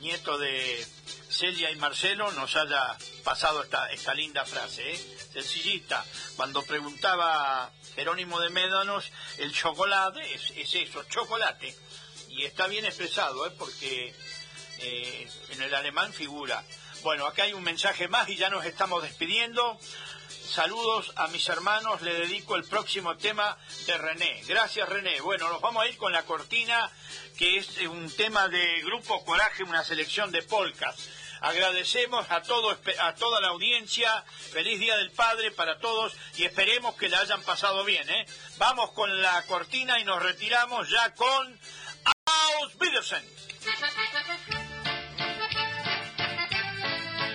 nieto 0.00 0.38
de 0.38 0.86
Celia 1.28 1.70
y 1.70 1.76
Marcelo, 1.76 2.30
nos 2.32 2.54
haya 2.56 2.96
pasado 3.24 3.62
esta, 3.62 3.90
esta 3.90 4.14
linda 4.14 4.44
frase, 4.44 4.94
¿eh? 4.94 5.18
Sencillita. 5.32 6.04
Cuando 6.36 6.62
preguntaba 6.62 7.70
Jerónimo 7.96 8.38
de 8.40 8.50
Médanos, 8.50 9.10
el 9.38 9.52
chocolate 9.52 10.34
es, 10.34 10.50
es 10.54 10.74
eso, 10.74 11.02
chocolate. 11.04 11.74
Y 12.28 12.44
está 12.44 12.66
bien 12.66 12.84
expresado, 12.84 13.46
¿eh? 13.46 13.52
Porque 13.58 14.14
eh, 14.78 15.28
en 15.50 15.62
el 15.62 15.74
alemán 15.74 16.12
figura. 16.12 16.62
Bueno, 17.02 17.26
acá 17.26 17.44
hay 17.44 17.54
un 17.54 17.62
mensaje 17.62 18.08
más 18.08 18.28
y 18.28 18.36
ya 18.36 18.50
nos 18.50 18.66
estamos 18.66 19.02
despidiendo. 19.02 19.78
Saludos 20.28 21.12
a 21.16 21.28
mis 21.28 21.48
hermanos, 21.48 22.02
le 22.02 22.12
dedico 22.12 22.56
el 22.56 22.64
próximo 22.64 23.16
tema 23.16 23.56
de 23.86 23.96
René. 23.96 24.42
Gracias 24.46 24.88
René. 24.88 25.20
Bueno, 25.22 25.48
nos 25.48 25.62
vamos 25.62 25.82
a 25.82 25.88
ir 25.88 25.96
con 25.96 26.12
la 26.12 26.24
cortina, 26.24 26.90
que 27.38 27.56
es 27.56 27.78
un 27.88 28.10
tema 28.10 28.48
de 28.48 28.82
Grupo 28.82 29.24
Coraje, 29.24 29.64
una 29.64 29.82
selección 29.82 30.30
de 30.30 30.42
polcas. 30.42 30.96
Agradecemos 31.40 32.30
a, 32.30 32.42
todo, 32.42 32.76
a 33.00 33.14
toda 33.14 33.40
la 33.40 33.48
audiencia, 33.48 34.24
feliz 34.52 34.80
Día 34.80 34.96
del 34.96 35.10
Padre 35.10 35.50
para 35.50 35.78
todos 35.78 36.14
y 36.36 36.44
esperemos 36.44 36.94
que 36.96 37.08
la 37.08 37.20
hayan 37.20 37.42
pasado 37.42 37.84
bien. 37.84 38.08
¿eh? 38.08 38.26
Vamos 38.58 38.92
con 38.92 39.22
la 39.22 39.42
cortina 39.42 39.98
y 39.98 40.04
nos 40.04 40.22
retiramos 40.22 40.88
ya 40.90 41.14
con 41.14 41.60
Aus. 42.04 42.76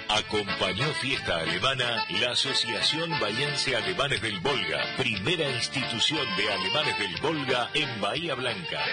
Acompañó 0.09 0.93
Fiesta 0.95 1.37
Alemana 1.37 2.05
la 2.09 2.31
Asociación 2.31 3.17
Bahiense 3.19 3.75
Alemanes 3.75 4.21
del 4.21 4.39
Volga, 4.39 4.95
primera 4.97 5.49
institución 5.49 6.25
de 6.35 6.51
alemanes 6.51 6.99
del 6.99 7.15
Volga 7.21 7.69
en 7.73 8.01
Bahía 8.01 8.35
Blanca. 8.35 8.85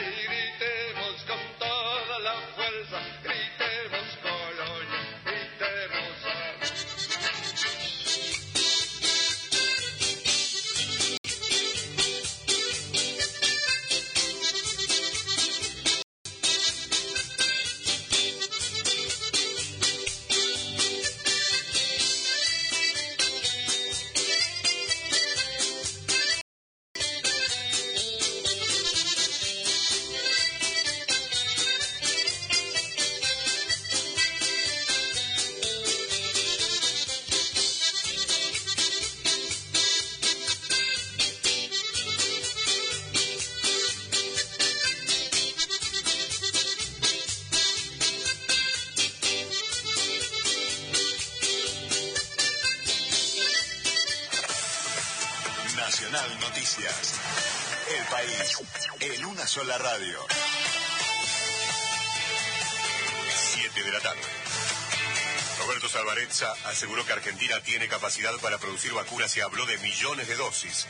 Capacidad 68.08 68.40
para 68.40 68.56
producir 68.56 68.94
vacunas 68.94 69.36
y 69.36 69.42
habló 69.42 69.66
de 69.66 69.76
millones 69.78 70.26
de 70.28 70.34
dosis. 70.34 70.86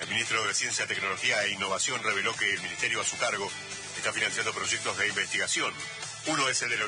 El 0.00 0.08
ministro 0.08 0.42
de 0.46 0.54
Ciencia, 0.54 0.86
Tecnología 0.86 1.44
e 1.44 1.50
Innovación 1.50 2.02
reveló 2.02 2.34
que 2.34 2.50
el 2.50 2.62
ministerio 2.62 3.02
a 3.02 3.04
su 3.04 3.18
cargo 3.18 3.46
está 3.98 4.10
financiando 4.10 4.54
proyectos 4.54 4.96
de 4.96 5.06
investigación. 5.06 5.70
Uno 6.28 6.48
es 6.48 6.62
el 6.62 6.70
de 6.70 6.78
la 6.78 6.86